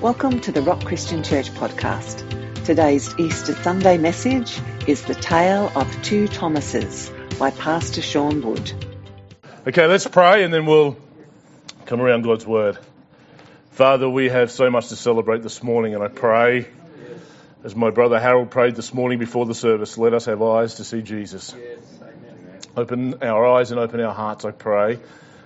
Welcome 0.00 0.38
to 0.42 0.52
the 0.52 0.62
Rock 0.62 0.84
Christian 0.84 1.24
Church 1.24 1.50
podcast. 1.50 2.64
Today's 2.64 3.12
Easter 3.18 3.52
Sunday 3.52 3.98
message 3.98 4.60
is 4.86 5.02
The 5.02 5.16
Tale 5.16 5.72
of 5.74 6.02
Two 6.04 6.28
Thomases 6.28 7.10
by 7.36 7.50
Pastor 7.50 8.00
Sean 8.00 8.40
Wood. 8.40 8.72
Okay, 9.66 9.86
let's 9.88 10.06
pray 10.06 10.44
and 10.44 10.54
then 10.54 10.66
we'll 10.66 10.96
come 11.86 12.00
around 12.00 12.22
God's 12.22 12.46
Word. 12.46 12.78
Father, 13.72 14.08
we 14.08 14.28
have 14.28 14.52
so 14.52 14.70
much 14.70 14.86
to 14.90 14.96
celebrate 14.96 15.42
this 15.42 15.64
morning, 15.64 15.96
and 15.96 16.04
I 16.04 16.08
pray, 16.08 16.68
as 17.64 17.74
my 17.74 17.90
brother 17.90 18.20
Harold 18.20 18.52
prayed 18.52 18.76
this 18.76 18.94
morning 18.94 19.18
before 19.18 19.46
the 19.46 19.54
service, 19.54 19.98
let 19.98 20.14
us 20.14 20.26
have 20.26 20.40
eyes 20.40 20.76
to 20.76 20.84
see 20.84 21.02
Jesus. 21.02 21.56
Open 22.76 23.20
our 23.24 23.44
eyes 23.44 23.72
and 23.72 23.80
open 23.80 24.00
our 24.00 24.14
hearts, 24.14 24.44
I 24.44 24.52
pray, 24.52 25.00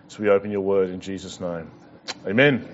as 0.09 0.19
we 0.19 0.29
open 0.29 0.51
your 0.51 0.61
Word 0.61 0.91
in 0.91 1.01
Jesus' 1.01 1.41
name. 1.41 1.71
Amen. 2.27 2.69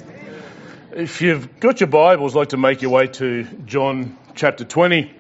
If 0.90 1.20
you've 1.20 1.60
got 1.60 1.80
your 1.80 1.88
Bibles, 1.88 2.34
I'd 2.34 2.38
like 2.38 2.48
to 2.48 2.56
make 2.56 2.80
your 2.80 2.90
way 2.90 3.08
to 3.08 3.44
John 3.66 4.16
chapter 4.34 4.64
20. 4.64 5.12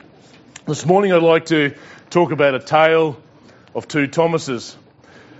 This 0.66 0.86
morning 0.86 1.12
I'd 1.12 1.22
like 1.22 1.44
to 1.46 1.74
talk 2.08 2.32
about 2.32 2.54
a 2.54 2.58
tale 2.58 3.20
of 3.74 3.86
two 3.86 4.06
Thomases. 4.06 4.74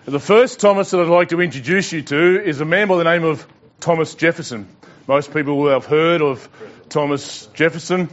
The 0.05 0.21
first 0.21 0.61
Thomas 0.61 0.91
that 0.91 1.01
I'd 1.01 1.09
like 1.09 1.31
to 1.31 1.41
introduce 1.41 1.95
you 1.95 2.03
to 2.03 2.45
is 2.45 2.61
a 2.61 2.67
man 2.67 2.89
by 2.89 2.99
the 2.99 3.05
name 3.05 3.25
of 3.25 3.47
Thomas 3.81 4.15
Jefferson. 4.15 4.69
Most 5.07 5.33
people 5.33 5.57
will 5.57 5.73
have 5.73 5.87
heard 5.87 6.21
of 6.21 6.47
Thomas 6.91 7.47
Jefferson. 7.55 8.11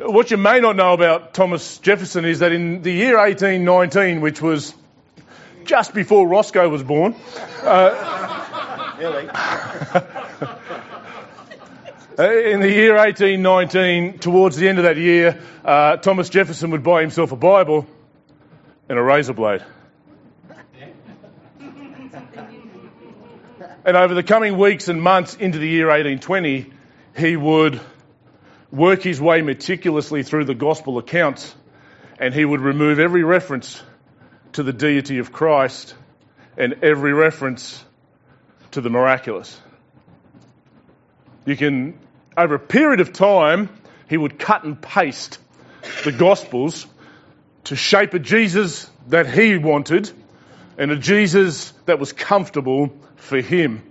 What 0.00 0.32
you 0.32 0.38
may 0.38 0.58
not 0.58 0.74
know 0.74 0.94
about 0.94 1.32
Thomas 1.32 1.78
Jefferson 1.78 2.24
is 2.24 2.40
that 2.40 2.50
in 2.50 2.82
the 2.82 2.92
year 2.92 3.16
1819, 3.16 4.20
which 4.20 4.42
was 4.42 4.74
just 5.64 5.94
before 5.94 6.26
Roscoe 6.26 6.68
was 6.68 6.82
born, 6.82 7.14
uh, 7.62 8.18
in 12.18 12.60
the 12.60 12.70
year 12.70 12.94
1819, 12.96 14.18
towards 14.18 14.56
the 14.56 14.68
end 14.68 14.78
of 14.78 14.84
that 14.84 14.96
year, 14.96 15.40
uh, 15.64 15.96
Thomas 15.96 16.28
Jefferson 16.28 16.70
would 16.72 16.82
buy 16.82 17.00
himself 17.00 17.32
a 17.32 17.36
Bible 17.36 17.86
and 18.88 18.98
a 18.98 19.02
razor 19.02 19.32
blade. 19.32 19.64
And 23.84 23.96
over 23.96 24.14
the 24.14 24.22
coming 24.22 24.58
weeks 24.58 24.88
and 24.88 25.02
months 25.02 25.34
into 25.34 25.58
the 25.58 25.68
year 25.68 25.86
1820, 25.86 26.72
he 27.16 27.36
would 27.36 27.80
work 28.70 29.02
his 29.02 29.20
way 29.20 29.42
meticulously 29.42 30.22
through 30.22 30.44
the 30.44 30.54
gospel 30.54 30.98
accounts 30.98 31.54
and 32.18 32.32
he 32.32 32.44
would 32.44 32.60
remove 32.60 33.00
every 33.00 33.24
reference 33.24 33.82
to 34.52 34.62
the 34.62 34.72
deity 34.72 35.18
of 35.18 35.32
Christ 35.32 35.94
and 36.56 36.74
every 36.82 37.12
reference 37.12 37.84
to 38.72 38.80
the 38.80 38.90
miraculous. 38.90 39.58
You 41.44 41.56
can, 41.56 41.98
over 42.36 42.54
a 42.54 42.60
period 42.60 43.00
of 43.00 43.12
time, 43.12 43.68
he 44.08 44.16
would 44.16 44.38
cut 44.38 44.64
and 44.64 44.80
paste 44.80 45.38
the 46.04 46.12
Gospels 46.12 46.86
to 47.64 47.76
shape 47.76 48.14
a 48.14 48.18
Jesus 48.18 48.88
that 49.08 49.28
he 49.30 49.58
wanted 49.58 50.10
and 50.78 50.90
a 50.90 50.96
Jesus 50.96 51.72
that 51.86 51.98
was 51.98 52.12
comfortable 52.12 52.92
for 53.16 53.40
him. 53.40 53.82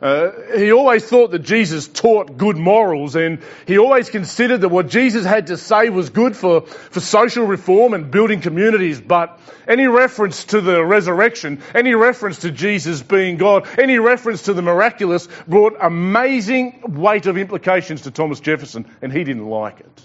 Uh, 0.00 0.30
he 0.56 0.72
always 0.72 1.04
thought 1.04 1.30
that 1.30 1.40
Jesus 1.40 1.86
taught 1.86 2.38
good 2.38 2.56
morals 2.56 3.16
and 3.16 3.40
he 3.66 3.76
always 3.76 4.08
considered 4.08 4.62
that 4.62 4.70
what 4.70 4.88
Jesus 4.88 5.26
had 5.26 5.48
to 5.48 5.58
say 5.58 5.90
was 5.90 6.08
good 6.08 6.34
for, 6.34 6.62
for 6.62 7.00
social 7.00 7.44
reform 7.46 7.92
and 7.92 8.10
building 8.10 8.40
communities, 8.40 8.98
but 8.98 9.38
any 9.68 9.86
reference 9.88 10.46
to 10.46 10.62
the 10.62 10.82
resurrection, 10.82 11.62
any 11.74 11.94
reference 11.94 12.38
to 12.38 12.50
Jesus 12.50 13.02
being 13.02 13.36
God, 13.36 13.68
any 13.78 13.98
reference 13.98 14.44
to 14.44 14.54
the 14.54 14.62
miraculous 14.62 15.28
brought 15.46 15.76
amazing 15.78 16.80
weight 16.86 17.26
of 17.26 17.36
implications 17.36 18.02
to 18.02 18.10
Thomas 18.10 18.40
Jefferson 18.40 18.90
and 19.02 19.12
he 19.12 19.22
didn't 19.22 19.46
like 19.46 19.80
it. 19.80 20.02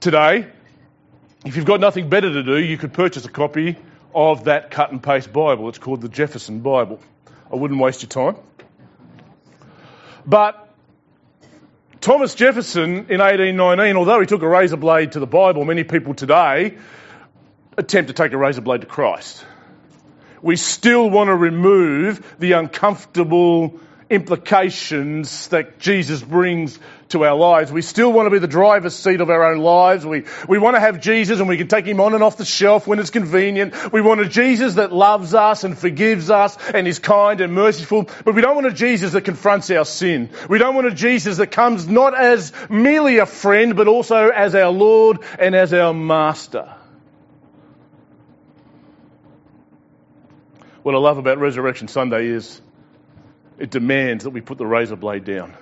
Today, 0.00 0.46
if 1.44 1.54
you've 1.54 1.66
got 1.66 1.80
nothing 1.80 2.08
better 2.08 2.32
to 2.32 2.42
do, 2.42 2.56
you 2.58 2.78
could 2.78 2.94
purchase 2.94 3.26
a 3.26 3.30
copy 3.30 3.76
of 4.14 4.44
that 4.44 4.70
cut 4.70 4.90
and 4.90 5.02
paste 5.02 5.30
Bible. 5.30 5.68
It's 5.68 5.78
called 5.78 6.00
the 6.00 6.08
Jefferson 6.08 6.60
Bible. 6.60 6.98
I 7.52 7.56
wouldn't 7.56 7.80
waste 7.80 8.02
your 8.02 8.08
time. 8.08 8.36
But 10.24 10.68
Thomas 12.00 12.34
Jefferson 12.34 12.90
in 13.10 13.20
1819, 13.20 13.96
although 13.96 14.20
he 14.20 14.26
took 14.26 14.42
a 14.42 14.48
razor 14.48 14.76
blade 14.76 15.12
to 15.12 15.20
the 15.20 15.26
Bible, 15.26 15.64
many 15.64 15.84
people 15.84 16.14
today 16.14 16.78
attempt 17.76 18.08
to 18.08 18.14
take 18.14 18.32
a 18.32 18.38
razor 18.38 18.60
blade 18.60 18.82
to 18.82 18.86
Christ. 18.86 19.44
We 20.42 20.56
still 20.56 21.10
want 21.10 21.28
to 21.28 21.34
remove 21.34 22.36
the 22.38 22.52
uncomfortable 22.52 23.80
implications 24.10 25.46
that 25.48 25.78
Jesus 25.78 26.20
brings 26.20 26.78
to 27.10 27.24
our 27.24 27.36
lives. 27.36 27.70
We 27.70 27.82
still 27.82 28.12
want 28.12 28.26
to 28.26 28.30
be 28.30 28.40
the 28.40 28.48
driver's 28.48 28.94
seat 28.94 29.20
of 29.20 29.30
our 29.30 29.52
own 29.52 29.58
lives. 29.58 30.04
We, 30.04 30.24
we 30.48 30.58
want 30.58 30.74
to 30.74 30.80
have 30.80 31.00
Jesus 31.00 31.38
and 31.38 31.48
we 31.48 31.56
can 31.56 31.68
take 31.68 31.86
him 31.86 32.00
on 32.00 32.14
and 32.14 32.22
off 32.22 32.36
the 32.36 32.44
shelf 32.44 32.88
when 32.88 32.98
it's 32.98 33.10
convenient. 33.10 33.92
We 33.92 34.00
want 34.00 34.20
a 34.20 34.28
Jesus 34.28 34.74
that 34.74 34.92
loves 34.92 35.32
us 35.32 35.62
and 35.62 35.78
forgives 35.78 36.28
us 36.28 36.56
and 36.74 36.88
is 36.88 36.98
kind 36.98 37.40
and 37.40 37.52
merciful. 37.52 38.08
But 38.24 38.34
we 38.34 38.42
don't 38.42 38.56
want 38.56 38.66
a 38.66 38.72
Jesus 38.72 39.12
that 39.12 39.22
confronts 39.22 39.70
our 39.70 39.84
sin. 39.84 40.30
We 40.48 40.58
don't 40.58 40.74
want 40.74 40.88
a 40.88 40.94
Jesus 40.94 41.36
that 41.36 41.52
comes 41.52 41.86
not 41.86 42.18
as 42.18 42.52
merely 42.68 43.18
a 43.18 43.26
friend, 43.26 43.76
but 43.76 43.86
also 43.86 44.28
as 44.28 44.56
our 44.56 44.70
Lord 44.70 45.18
and 45.38 45.54
as 45.54 45.72
our 45.72 45.94
Master. 45.94 46.74
What 50.82 50.94
I 50.94 50.98
love 50.98 51.18
about 51.18 51.38
Resurrection 51.38 51.88
Sunday 51.88 52.26
is 52.26 52.60
it 53.60 53.70
demands 53.70 54.24
that 54.24 54.30
we 54.30 54.40
put 54.40 54.56
the 54.56 54.66
razor 54.66 54.96
blade 54.96 55.24
down. 55.24 55.54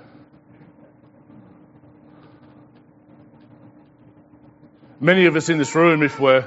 Many 5.01 5.27
of 5.27 5.35
us 5.35 5.49
in 5.49 5.59
this 5.59 5.75
room, 5.75 6.05
if 6.05 6.19
we're, 6.21 6.47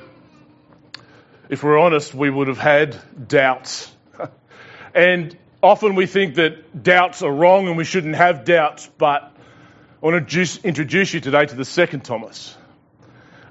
if 1.50 1.62
we're 1.62 1.78
honest, 1.78 2.16
we 2.16 2.30
would 2.30 2.48
have 2.48 2.58
had 2.58 2.98
doubts. 3.28 3.92
and 4.96 5.38
often 5.62 5.96
we 5.96 6.06
think 6.06 6.36
that 6.36 6.84
doubts 6.84 7.22
are 7.22 7.32
wrong 7.32 7.68
and 7.68 7.78
we 7.78 7.84
shouldn't 7.84 8.16
have 8.16 8.46
doubts, 8.46 8.90
but 8.98 9.22
I 9.22 10.06
want 10.06 10.30
to 10.30 10.60
introduce 10.64 11.14
you 11.14 11.20
today 11.20 11.46
to 11.46 11.56
the 11.56 11.66
second 11.66 12.06
Thomas. 12.06 12.58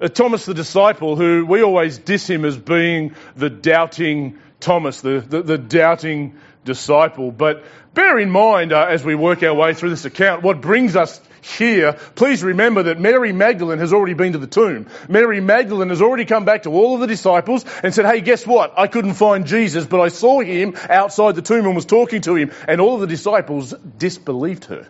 Uh, 0.00 0.08
Thomas 0.08 0.46
the 0.46 0.54
disciple, 0.54 1.16
who 1.16 1.44
we 1.44 1.62
always 1.62 1.98
diss 1.98 2.28
him 2.28 2.46
as 2.46 2.56
being 2.56 3.14
the 3.36 3.50
doubting 3.50 4.38
Thomas, 4.58 5.02
the, 5.02 5.20
the, 5.20 5.42
the 5.42 5.58
doubting 5.58 6.38
disciple. 6.64 7.30
But 7.30 7.64
bear 7.94 8.18
in 8.18 8.30
mind 8.30 8.72
uh, 8.72 8.86
as 8.88 9.04
we 9.04 9.14
work 9.14 9.42
our 9.42 9.54
way 9.54 9.74
through 9.74 9.90
this 9.90 10.04
account, 10.04 10.42
what 10.42 10.60
brings 10.60 10.96
us 10.96 11.20
here, 11.42 11.94
please 12.14 12.42
remember 12.42 12.84
that 12.84 13.00
Mary 13.00 13.32
Magdalene 13.32 13.78
has 13.78 13.92
already 13.92 14.14
been 14.14 14.32
to 14.32 14.38
the 14.38 14.46
tomb. 14.46 14.88
Mary 15.08 15.40
Magdalene 15.40 15.88
has 15.88 16.02
already 16.02 16.26
come 16.26 16.44
back 16.44 16.64
to 16.64 16.70
all 16.70 16.94
of 16.94 17.00
the 17.00 17.06
disciples 17.06 17.64
and 17.82 17.94
said, 17.94 18.04
hey, 18.04 18.20
guess 18.20 18.46
what? 18.46 18.74
I 18.78 18.86
couldn't 18.88 19.14
find 19.14 19.46
Jesus, 19.46 19.86
but 19.86 20.00
I 20.00 20.08
saw 20.08 20.40
him 20.40 20.76
outside 20.88 21.34
the 21.34 21.42
tomb 21.42 21.66
and 21.66 21.74
was 21.74 21.86
talking 21.86 22.20
to 22.22 22.34
him. 22.36 22.52
And 22.68 22.80
all 22.80 22.94
of 22.94 23.00
the 23.00 23.06
disciples 23.06 23.72
disbelieved 23.72 24.66
her. 24.66 24.88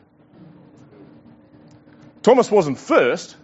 Thomas 2.22 2.50
wasn't 2.50 2.78
first. 2.78 3.36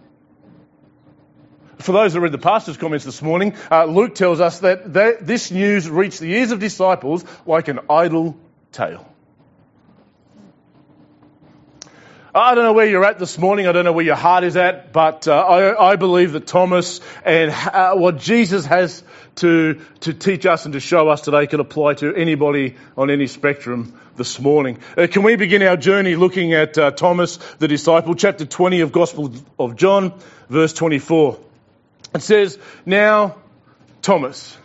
For 1.79 1.91
those 1.91 2.13
that 2.13 2.21
read 2.21 2.31
the 2.31 2.37
pastor's 2.37 2.77
comments 2.77 3.05
this 3.05 3.21
morning, 3.21 3.53
uh, 3.69 3.85
Luke 3.85 4.15
tells 4.15 4.39
us 4.39 4.59
that, 4.59 4.93
that 4.93 5.25
this 5.25 5.51
news 5.51 5.89
reached 5.89 6.19
the 6.19 6.31
ears 6.33 6.51
of 6.51 6.59
disciples 6.59 7.23
like 7.45 7.67
an 7.67 7.79
idle 7.89 8.35
tale. 8.71 9.07
I 12.33 12.53
don't 12.53 12.65
know 12.65 12.73
where 12.73 12.85
you're 12.85 13.05
at 13.05 13.17
this 13.17 13.39
morning. 13.39 13.65
I 13.65 13.71
don't 13.71 13.83
know 13.83 13.93
where 13.93 14.05
your 14.05 14.15
heart 14.15 14.43
is 14.43 14.57
at, 14.57 14.93
but 14.93 15.27
uh, 15.27 15.33
I, 15.33 15.93
I, 15.93 15.95
believe 15.95 16.33
that 16.33 16.45
Thomas 16.45 17.01
and 17.25 17.49
uh, 17.49 17.95
what 17.95 18.19
Jesus 18.19 18.63
has 18.65 19.01
to, 19.37 19.81
to 20.01 20.13
teach 20.13 20.45
us 20.45 20.65
and 20.65 20.73
to 20.73 20.79
show 20.79 21.09
us 21.09 21.21
today 21.21 21.47
can 21.47 21.59
apply 21.59 21.95
to 21.95 22.13
anybody 22.13 22.75
on 22.95 23.09
any 23.09 23.25
spectrum 23.25 23.99
this 24.17 24.39
morning. 24.39 24.77
Uh, 24.95 25.07
can 25.09 25.23
we 25.23 25.35
begin 25.35 25.63
our 25.63 25.77
journey 25.77 26.15
looking 26.15 26.53
at 26.53 26.77
uh, 26.77 26.91
Thomas, 26.91 27.37
the 27.57 27.67
disciple, 27.67 28.13
chapter 28.13 28.45
20 28.45 28.81
of 28.81 28.91
Gospel 28.91 29.33
of 29.57 29.75
John, 29.75 30.13
verse 30.47 30.73
24. 30.73 31.39
It 32.13 32.21
says, 32.21 32.57
Now, 32.85 33.35
Thomas, 34.01 34.57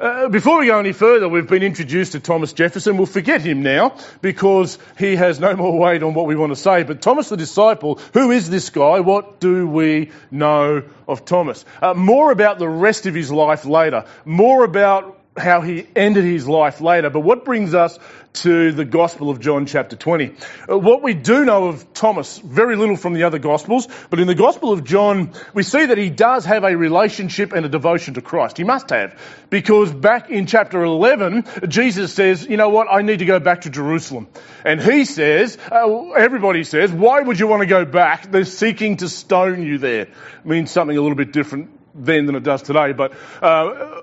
uh, 0.00 0.28
before 0.28 0.60
we 0.60 0.66
go 0.66 0.78
any 0.78 0.92
further, 0.92 1.28
we've 1.28 1.48
been 1.48 1.64
introduced 1.64 2.12
to 2.12 2.20
Thomas 2.20 2.52
Jefferson. 2.52 2.96
We'll 2.96 3.06
forget 3.06 3.40
him 3.40 3.64
now 3.64 3.96
because 4.22 4.78
he 4.96 5.16
has 5.16 5.40
no 5.40 5.56
more 5.56 5.76
weight 5.76 6.04
on 6.04 6.14
what 6.14 6.26
we 6.26 6.36
want 6.36 6.52
to 6.52 6.56
say. 6.56 6.84
But 6.84 7.02
Thomas 7.02 7.30
the 7.30 7.36
disciple, 7.36 7.96
who 8.12 8.30
is 8.30 8.48
this 8.48 8.70
guy? 8.70 9.00
What 9.00 9.40
do 9.40 9.66
we 9.66 10.12
know 10.30 10.84
of 11.08 11.24
Thomas? 11.24 11.64
Uh, 11.82 11.94
more 11.94 12.30
about 12.30 12.60
the 12.60 12.68
rest 12.68 13.06
of 13.06 13.14
his 13.14 13.32
life 13.32 13.64
later. 13.64 14.04
More 14.24 14.62
about 14.62 15.17
how 15.38 15.60
he 15.60 15.86
ended 15.96 16.24
his 16.24 16.46
life 16.46 16.80
later. 16.80 17.10
But 17.10 17.20
what 17.20 17.44
brings 17.44 17.74
us 17.74 17.98
to 18.34 18.72
the 18.72 18.84
Gospel 18.84 19.30
of 19.30 19.40
John 19.40 19.66
chapter 19.66 19.96
20? 19.96 20.34
Uh, 20.70 20.78
what 20.78 21.02
we 21.02 21.14
do 21.14 21.44
know 21.44 21.68
of 21.68 21.92
Thomas, 21.94 22.38
very 22.38 22.76
little 22.76 22.96
from 22.96 23.14
the 23.14 23.24
other 23.24 23.38
Gospels, 23.38 23.88
but 24.10 24.20
in 24.20 24.26
the 24.26 24.34
Gospel 24.34 24.72
of 24.72 24.84
John, 24.84 25.32
we 25.54 25.62
see 25.62 25.86
that 25.86 25.98
he 25.98 26.10
does 26.10 26.44
have 26.44 26.64
a 26.64 26.76
relationship 26.76 27.52
and 27.52 27.64
a 27.64 27.68
devotion 27.68 28.14
to 28.14 28.22
Christ. 28.22 28.58
He 28.58 28.64
must 28.64 28.90
have. 28.90 29.18
Because 29.50 29.92
back 29.92 30.30
in 30.30 30.46
chapter 30.46 30.82
11, 30.82 31.44
Jesus 31.68 32.12
says, 32.12 32.46
you 32.46 32.56
know 32.56 32.68
what, 32.68 32.88
I 32.90 33.02
need 33.02 33.20
to 33.20 33.24
go 33.24 33.40
back 33.40 33.62
to 33.62 33.70
Jerusalem. 33.70 34.28
And 34.64 34.80
he 34.80 35.04
says, 35.04 35.58
uh, 35.70 36.10
everybody 36.10 36.64
says, 36.64 36.92
why 36.92 37.20
would 37.20 37.40
you 37.40 37.46
want 37.46 37.60
to 37.60 37.66
go 37.66 37.84
back? 37.84 38.30
They're 38.30 38.44
seeking 38.44 38.98
to 38.98 39.08
stone 39.08 39.62
you 39.62 39.78
there. 39.78 40.02
It 40.02 40.12
means 40.44 40.70
something 40.70 40.96
a 40.96 41.00
little 41.00 41.16
bit 41.16 41.32
different 41.32 41.70
then 41.94 42.26
than 42.26 42.34
it 42.34 42.42
does 42.42 42.62
today. 42.62 42.92
But 42.92 43.12
uh, 43.42 44.02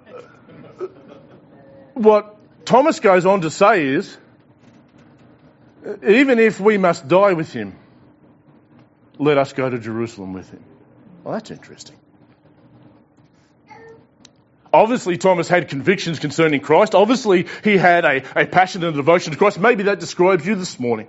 what 1.95 2.37
Thomas 2.65 2.99
goes 2.99 3.25
on 3.25 3.41
to 3.41 3.49
say 3.49 3.87
is, 3.87 4.15
even 6.07 6.39
if 6.39 6.59
we 6.59 6.77
must 6.77 7.07
die 7.07 7.33
with 7.33 7.51
him, 7.51 7.75
let 9.17 9.37
us 9.37 9.53
go 9.53 9.69
to 9.69 9.79
Jerusalem 9.79 10.33
with 10.33 10.49
him. 10.49 10.63
Well, 11.23 11.33
that's 11.33 11.49
interesting. 11.51 11.95
Obviously, 14.73 15.17
Thomas 15.17 15.47
had 15.47 15.69
convictions 15.69 16.19
concerning 16.19 16.59
Christ. 16.59 16.95
Obviously, 16.95 17.47
he 17.63 17.77
had 17.77 18.03
a, 18.03 18.41
a 18.41 18.45
passion 18.45 18.83
and 18.83 18.93
a 18.93 18.97
devotion 18.97 19.31
to 19.31 19.37
Christ. 19.37 19.57
Maybe 19.57 19.83
that 19.83 20.01
describes 20.01 20.45
you 20.45 20.55
this 20.55 20.77
morning. 20.79 21.07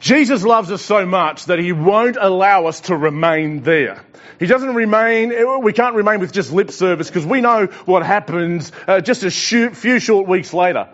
Jesus 0.00 0.44
loves 0.44 0.70
us 0.70 0.82
so 0.82 1.04
much 1.06 1.46
that 1.46 1.58
he 1.58 1.72
won't 1.72 2.16
allow 2.20 2.66
us 2.66 2.80
to 2.82 2.96
remain 2.96 3.62
there. 3.62 4.04
He 4.38 4.46
doesn't 4.46 4.74
remain, 4.74 5.62
we 5.62 5.72
can't 5.72 5.96
remain 5.96 6.20
with 6.20 6.32
just 6.32 6.52
lip 6.52 6.70
service 6.70 7.08
because 7.08 7.26
we 7.26 7.40
know 7.40 7.66
what 7.86 8.06
happens 8.06 8.70
uh, 8.86 9.00
just 9.00 9.24
a 9.24 9.30
few 9.30 9.98
short 9.98 10.28
weeks 10.28 10.54
later. 10.54 10.88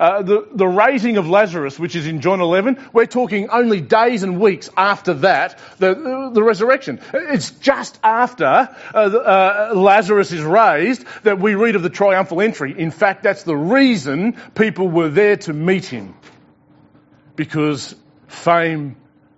Uh, 0.00 0.22
the, 0.22 0.48
the 0.52 0.66
raising 0.66 1.16
of 1.16 1.28
Lazarus, 1.28 1.76
which 1.76 1.96
is 1.96 2.06
in 2.06 2.20
John 2.20 2.40
11, 2.40 2.78
we're 2.92 3.06
talking 3.06 3.50
only 3.50 3.80
days 3.80 4.22
and 4.22 4.40
weeks 4.40 4.70
after 4.76 5.14
that, 5.14 5.58
the, 5.78 6.30
the, 6.32 6.42
resurrection. 6.42 7.00
It's 7.12 7.50
just 7.50 7.98
after 8.04 8.44
uh, 8.44 8.68
uh, 8.94 9.72
Lazarus 9.74 10.30
is 10.30 10.42
raised 10.42 11.04
that 11.24 11.40
we 11.40 11.56
read 11.56 11.74
of 11.74 11.82
the 11.82 11.90
triumphal 11.90 12.40
entry. 12.40 12.78
In 12.78 12.92
fact, 12.92 13.24
that's 13.24 13.42
the 13.42 13.56
reason 13.56 14.36
people 14.54 14.88
were 14.88 15.08
there 15.08 15.36
to 15.38 15.52
meet 15.52 15.86
him. 15.86 16.14
Because 17.34 17.96
fame 18.28 18.96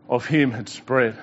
of 0.08 0.26
him 0.26 0.50
had 0.50 0.68
spread. 0.68 1.16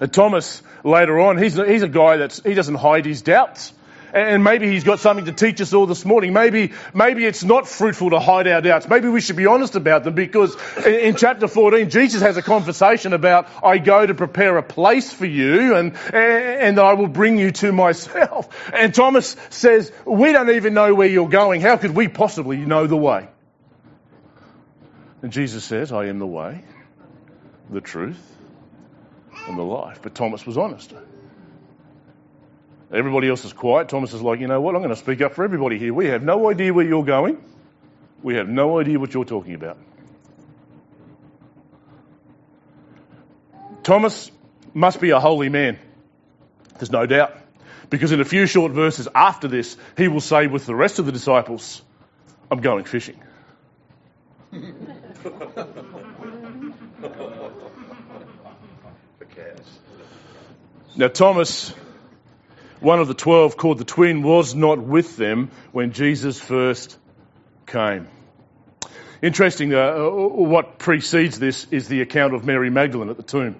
And 0.00 0.12
Thomas, 0.12 0.62
later 0.82 1.18
on, 1.20 1.38
he's, 1.38 1.54
he's 1.54 1.82
a 1.82 1.88
guy 1.88 2.18
that 2.18 2.38
he 2.44 2.54
doesn't 2.54 2.74
hide 2.74 3.06
his 3.06 3.22
doubts. 3.22 3.72
And 4.12 4.44
maybe 4.44 4.68
he's 4.68 4.84
got 4.84 5.00
something 5.00 5.24
to 5.24 5.32
teach 5.32 5.60
us 5.60 5.74
all 5.74 5.86
this 5.86 6.04
morning. 6.04 6.32
Maybe, 6.32 6.70
maybe 6.92 7.24
it's 7.24 7.42
not 7.42 7.66
fruitful 7.66 8.10
to 8.10 8.20
hide 8.20 8.46
our 8.46 8.60
doubts. 8.60 8.88
Maybe 8.88 9.08
we 9.08 9.20
should 9.20 9.34
be 9.34 9.46
honest 9.46 9.74
about 9.74 10.04
them 10.04 10.14
because 10.14 10.56
in, 10.86 10.94
in 10.94 11.16
chapter 11.16 11.48
14, 11.48 11.90
Jesus 11.90 12.22
has 12.22 12.36
a 12.36 12.42
conversation 12.42 13.12
about, 13.12 13.48
I 13.60 13.78
go 13.78 14.06
to 14.06 14.14
prepare 14.14 14.56
a 14.56 14.62
place 14.62 15.12
for 15.12 15.26
you 15.26 15.74
and, 15.74 15.96
and 16.12 16.78
I 16.78 16.94
will 16.94 17.08
bring 17.08 17.38
you 17.38 17.50
to 17.50 17.72
myself. 17.72 18.48
And 18.72 18.94
Thomas 18.94 19.36
says, 19.50 19.90
we 20.04 20.30
don't 20.30 20.50
even 20.50 20.74
know 20.74 20.94
where 20.94 21.08
you're 21.08 21.28
going. 21.28 21.60
How 21.60 21.76
could 21.76 21.96
we 21.96 22.06
possibly 22.06 22.58
know 22.58 22.86
the 22.86 22.96
way? 22.96 23.28
And 25.24 25.32
Jesus 25.32 25.64
says, 25.64 25.90
I 25.90 26.08
am 26.08 26.18
the 26.18 26.26
way, 26.26 26.62
the 27.70 27.80
truth, 27.80 28.22
and 29.46 29.56
the 29.56 29.62
life. 29.62 30.00
But 30.02 30.14
Thomas 30.14 30.44
was 30.44 30.58
honest. 30.58 30.92
Everybody 32.92 33.30
else 33.30 33.42
is 33.46 33.54
quiet. 33.54 33.88
Thomas 33.88 34.12
is 34.12 34.20
like, 34.20 34.40
you 34.40 34.48
know 34.48 34.60
what? 34.60 34.74
I'm 34.74 34.82
going 34.82 34.90
to 34.90 35.00
speak 35.00 35.22
up 35.22 35.32
for 35.32 35.42
everybody 35.42 35.78
here. 35.78 35.94
We 35.94 36.08
have 36.08 36.22
no 36.22 36.50
idea 36.50 36.74
where 36.74 36.84
you're 36.84 37.06
going. 37.06 37.42
We 38.22 38.34
have 38.34 38.50
no 38.50 38.78
idea 38.78 39.00
what 39.00 39.14
you're 39.14 39.24
talking 39.24 39.54
about. 39.54 39.78
Thomas 43.82 44.30
must 44.74 45.00
be 45.00 45.08
a 45.08 45.20
holy 45.20 45.48
man. 45.48 45.78
There's 46.74 46.92
no 46.92 47.06
doubt. 47.06 47.34
Because 47.88 48.12
in 48.12 48.20
a 48.20 48.26
few 48.26 48.44
short 48.44 48.72
verses 48.72 49.08
after 49.14 49.48
this, 49.48 49.74
he 49.96 50.06
will 50.06 50.20
say 50.20 50.48
with 50.48 50.66
the 50.66 50.74
rest 50.74 50.98
of 50.98 51.06
the 51.06 51.12
disciples, 51.12 51.80
I'm 52.50 52.60
going 52.60 52.84
fishing. 52.84 53.18
now, 60.96 61.08
Thomas, 61.08 61.70
one 62.80 63.00
of 63.00 63.08
the 63.08 63.14
twelve 63.14 63.56
called 63.56 63.78
the 63.78 63.84
twin, 63.84 64.22
was 64.22 64.54
not 64.54 64.78
with 64.78 65.16
them 65.16 65.50
when 65.72 65.92
Jesus 65.92 66.38
first 66.38 66.98
came. 67.66 68.06
Interesting, 69.22 69.72
uh, 69.72 69.94
what 69.94 70.78
precedes 70.78 71.38
this 71.38 71.66
is 71.70 71.88
the 71.88 72.02
account 72.02 72.34
of 72.34 72.44
Mary 72.44 72.68
Magdalene 72.68 73.08
at 73.08 73.16
the 73.16 73.22
tomb. 73.22 73.56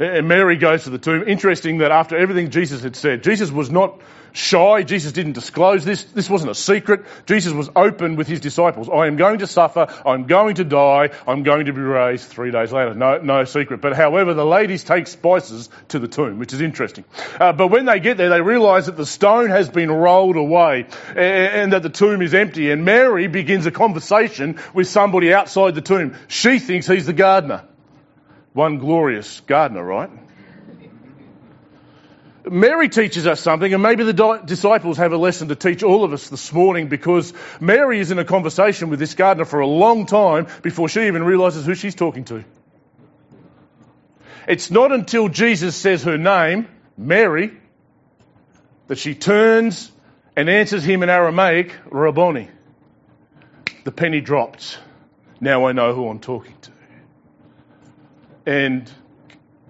And 0.00 0.28
Mary 0.28 0.56
goes 0.56 0.84
to 0.84 0.90
the 0.90 0.98
tomb. 0.98 1.28
Interesting 1.28 1.78
that 1.78 1.92
after 1.92 2.16
everything 2.16 2.50
Jesus 2.50 2.82
had 2.82 2.96
said, 2.96 3.22
Jesus 3.22 3.50
was 3.50 3.70
not 3.70 4.00
shy. 4.32 4.82
Jesus 4.82 5.12
didn't 5.12 5.32
disclose 5.32 5.84
this. 5.84 6.04
This 6.04 6.30
wasn't 6.30 6.50
a 6.50 6.54
secret. 6.54 7.04
Jesus 7.26 7.52
was 7.52 7.68
open 7.76 8.16
with 8.16 8.26
his 8.26 8.40
disciples. 8.40 8.88
I 8.88 9.08
am 9.08 9.16
going 9.16 9.40
to 9.40 9.46
suffer. 9.46 9.88
I'm 10.06 10.26
going 10.26 10.54
to 10.54 10.64
die. 10.64 11.10
I'm 11.26 11.42
going 11.42 11.66
to 11.66 11.74
be 11.74 11.82
raised 11.82 12.28
three 12.28 12.50
days 12.50 12.72
later. 12.72 12.94
No, 12.94 13.18
no 13.18 13.44
secret. 13.44 13.82
But 13.82 13.94
however, 13.94 14.32
the 14.32 14.46
ladies 14.46 14.84
take 14.84 15.06
spices 15.06 15.68
to 15.88 15.98
the 15.98 16.08
tomb, 16.08 16.38
which 16.38 16.54
is 16.54 16.62
interesting. 16.62 17.04
Uh, 17.38 17.52
but 17.52 17.68
when 17.68 17.84
they 17.84 18.00
get 18.00 18.16
there, 18.16 18.30
they 18.30 18.40
realize 18.40 18.86
that 18.86 18.96
the 18.96 19.04
stone 19.04 19.50
has 19.50 19.68
been 19.68 19.90
rolled 19.90 20.36
away 20.36 20.86
and, 21.08 21.18
and 21.18 21.72
that 21.74 21.82
the 21.82 21.90
tomb 21.90 22.22
is 22.22 22.32
empty. 22.32 22.70
And 22.70 22.86
Mary 22.86 23.26
begins 23.26 23.66
a 23.66 23.70
conversation 23.70 24.58
with 24.72 24.88
somebody 24.88 25.34
outside 25.34 25.74
the 25.74 25.82
tomb. 25.82 26.16
She 26.28 26.58
thinks 26.58 26.86
he's 26.86 27.06
the 27.06 27.12
gardener. 27.12 27.64
One 28.52 28.78
glorious 28.78 29.40
gardener, 29.40 29.84
right? 29.84 30.10
Mary 32.48 32.88
teaches 32.88 33.26
us 33.26 33.40
something, 33.40 33.72
and 33.72 33.82
maybe 33.82 34.02
the 34.02 34.42
disciples 34.44 34.96
have 34.96 35.12
a 35.12 35.16
lesson 35.16 35.48
to 35.48 35.54
teach 35.54 35.82
all 35.82 36.04
of 36.04 36.12
us 36.12 36.28
this 36.28 36.52
morning 36.52 36.88
because 36.88 37.32
Mary 37.60 38.00
is 38.00 38.10
in 38.10 38.18
a 38.18 38.24
conversation 38.24 38.88
with 38.88 38.98
this 38.98 39.14
gardener 39.14 39.44
for 39.44 39.60
a 39.60 39.66
long 39.66 40.06
time 40.06 40.46
before 40.62 40.88
she 40.88 41.06
even 41.06 41.22
realizes 41.22 41.66
who 41.66 41.74
she's 41.74 41.94
talking 41.94 42.24
to. 42.24 42.44
It's 44.48 44.70
not 44.70 44.90
until 44.90 45.28
Jesus 45.28 45.76
says 45.76 46.02
her 46.04 46.18
name, 46.18 46.66
Mary, 46.96 47.52
that 48.88 48.98
she 48.98 49.14
turns 49.14 49.92
and 50.34 50.48
answers 50.48 50.82
him 50.82 51.02
in 51.02 51.10
Aramaic, 51.10 51.76
Rabboni. 51.90 52.48
The 53.84 53.92
penny 53.92 54.20
drops. 54.20 54.76
Now 55.40 55.66
I 55.66 55.72
know 55.72 55.94
who 55.94 56.08
I'm 56.08 56.20
talking 56.20 56.56
to. 56.62 56.70
And 58.50 58.90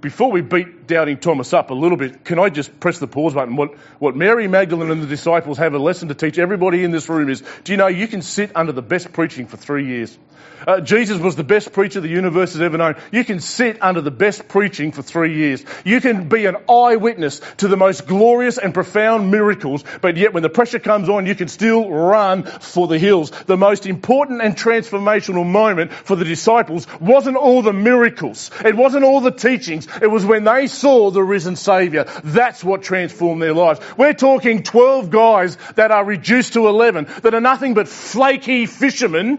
before 0.01 0.33
we 0.33 0.41
beat 0.41 0.80
doubting 0.91 1.17
Thomas 1.17 1.55
up 1.55 1.71
a 1.71 1.75
little 1.75 1.97
bit, 1.97 2.25
can 2.25 2.39
I 2.39 2.51
just 2.51 2.79
press 2.81 2.99
the 2.99 3.07
pause 3.07 3.33
button? 3.33 3.57
What, 3.57 3.75
what 3.99 4.15
Mary 4.17 4.49
Magdalene 4.49 4.91
and 4.91 5.03
the 5.03 5.07
disciples 5.07 5.59
have 5.59 5.73
a 5.73 5.79
lesson 5.79 6.09
to 6.09 6.15
teach 6.15 6.39
everybody 6.39 6.85
in 6.85 6.91
this 6.91 7.09
room 7.09 7.31
is, 7.31 7.43
do 7.65 7.73
you 7.73 7.79
know 7.79 7.87
you 7.87 8.09
can 8.09 8.21
sit 8.21 8.51
under 8.55 8.73
the 8.73 8.83
best 8.83 9.13
preaching 9.13 9.47
for 9.47 9.57
three 9.57 9.87
years? 9.87 10.19
Uh, 10.67 10.81
Jesus 10.81 11.19
was 11.19 11.37
the 11.37 11.45
best 11.45 11.73
preacher 11.73 12.01
the 12.01 12.09
universe 12.09 12.53
has 12.53 12.61
ever 12.61 12.77
known. 12.77 12.97
You 13.11 13.25
can 13.25 13.41
sit 13.41 13.83
under 13.83 14.01
the 14.01 14.11
best 14.11 14.47
preaching 14.49 14.93
for 14.93 15.03
three 15.03 15.37
years. 15.37 15.65
You 15.85 16.01
can 16.01 16.29
be 16.29 16.47
an 16.47 16.57
eyewitness 16.69 17.41
to 17.59 17.69
the 17.69 17.77
most 17.77 18.07
glorious 18.07 18.59
and 18.59 18.75
profound 18.75 19.31
miracles, 19.31 19.85
but 20.03 20.17
yet 20.17 20.35
when 20.35 20.43
the 20.43 20.51
pressure 20.51 20.79
comes 20.79 21.09
on, 21.09 21.27
you 21.27 21.35
can 21.35 21.49
still 21.49 21.91
run 21.91 22.43
for 22.43 22.89
the 22.89 22.99
hills. 22.99 23.31
The 23.31 23.57
most 23.57 23.87
important 23.87 24.43
and 24.43 24.55
transformational 24.55 25.47
moment 25.47 25.93
for 25.93 26.17
the 26.17 26.25
disciples 26.25 26.87
wasn't 27.01 27.37
all 27.37 27.63
the 27.63 27.73
miracles. 27.73 28.51
It 28.63 28.77
wasn't 28.77 29.05
all 29.05 29.21
the 29.21 29.31
teachings. 29.31 29.89
It 30.03 30.11
was 30.11 30.27
when 30.27 30.45
they 30.45 30.67
saw 30.81 31.11
the 31.11 31.23
risen 31.23 31.57
Saviour. 31.57 32.05
That's 32.25 32.65
what 32.65 32.83
transformed 32.83 33.43
their 33.43 33.55
lives. 33.55 33.81
We're 33.97 34.15
talking 34.15 34.63
12 34.63 35.11
guys 35.11 35.57
that 35.77 35.91
are 35.91 36.05
reduced 36.05 36.55
to 36.55 36.67
11, 36.69 37.07
that 37.23 37.35
are 37.35 37.41
nothing 37.41 37.75
but 37.75 37.89
flaky 37.89 38.67
fishermen 38.67 39.39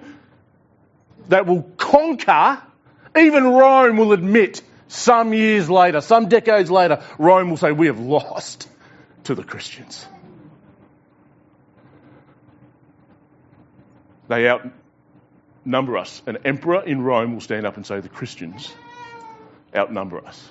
that 1.28 1.46
will 1.46 1.64
conquer. 1.78 2.62
Even 3.18 3.44
Rome 3.46 3.98
will 3.98 4.14
admit 4.14 4.62
some 4.88 5.34
years 5.34 5.70
later, 5.70 6.02
some 6.02 6.28
decades 6.28 6.70
later, 6.70 7.04
Rome 7.18 7.50
will 7.50 7.58
say, 7.58 7.72
we 7.72 7.88
have 7.88 8.00
lost 8.00 8.68
to 9.24 9.36
the 9.36 9.44
Christians. 9.44 10.06
They 14.28 14.50
outnumber 14.50 15.98
us. 15.98 16.22
An 16.26 16.40
emperor 16.46 16.84
in 16.84 17.02
Rome 17.02 17.34
will 17.34 17.42
stand 17.42 17.66
up 17.66 17.78
and 17.78 17.86
say, 17.86 18.00
the 18.00 18.10
Christians 18.10 18.74
outnumber 19.74 20.26
us. 20.26 20.50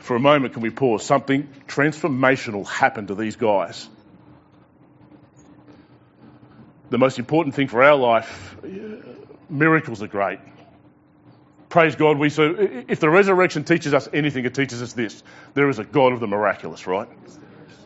For 0.00 0.16
a 0.16 0.20
moment, 0.20 0.54
can 0.54 0.62
we 0.62 0.70
pause? 0.70 1.04
Something 1.04 1.48
transformational 1.68 2.66
happened 2.66 3.08
to 3.08 3.14
these 3.14 3.36
guys. 3.36 3.88
The 6.88 6.98
most 6.98 7.18
important 7.18 7.54
thing 7.54 7.68
for 7.68 7.82
our 7.82 7.96
life, 7.96 8.56
uh, 8.64 8.68
miracles 9.48 10.02
are 10.02 10.08
great. 10.08 10.40
Praise 11.68 11.94
God, 11.94 12.18
we 12.18 12.30
so 12.30 12.56
if 12.88 12.98
the 12.98 13.08
resurrection 13.08 13.62
teaches 13.62 13.94
us 13.94 14.08
anything, 14.12 14.44
it 14.44 14.54
teaches 14.54 14.82
us 14.82 14.92
this. 14.92 15.22
There 15.54 15.68
is 15.68 15.78
a 15.78 15.84
God 15.84 16.12
of 16.12 16.18
the 16.18 16.26
miraculous, 16.26 16.86
right? 16.86 17.08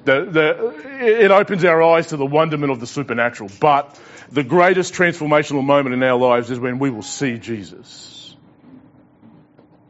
The, 0.07 0.25
the, 0.25 1.23
it 1.23 1.31
opens 1.31 1.65
our 1.65 1.83
eyes 1.83 2.07
to 2.09 2.17
the 2.17 2.25
wonderment 2.25 2.73
of 2.73 2.81
the 2.81 2.87
supernatural. 2.87 3.51
But 3.61 3.99
the 4.31 4.45
greatest 4.45 4.95
transformational 4.95 5.65
moment 5.65 5.95
in 5.95 6.03
our 6.03 6.19
lives 6.19 6.51
is 6.51 6.59
when 6.59 6.79
we 6.79 6.91
will 6.91 7.03
see 7.03 7.39
Jesus. 7.39 8.37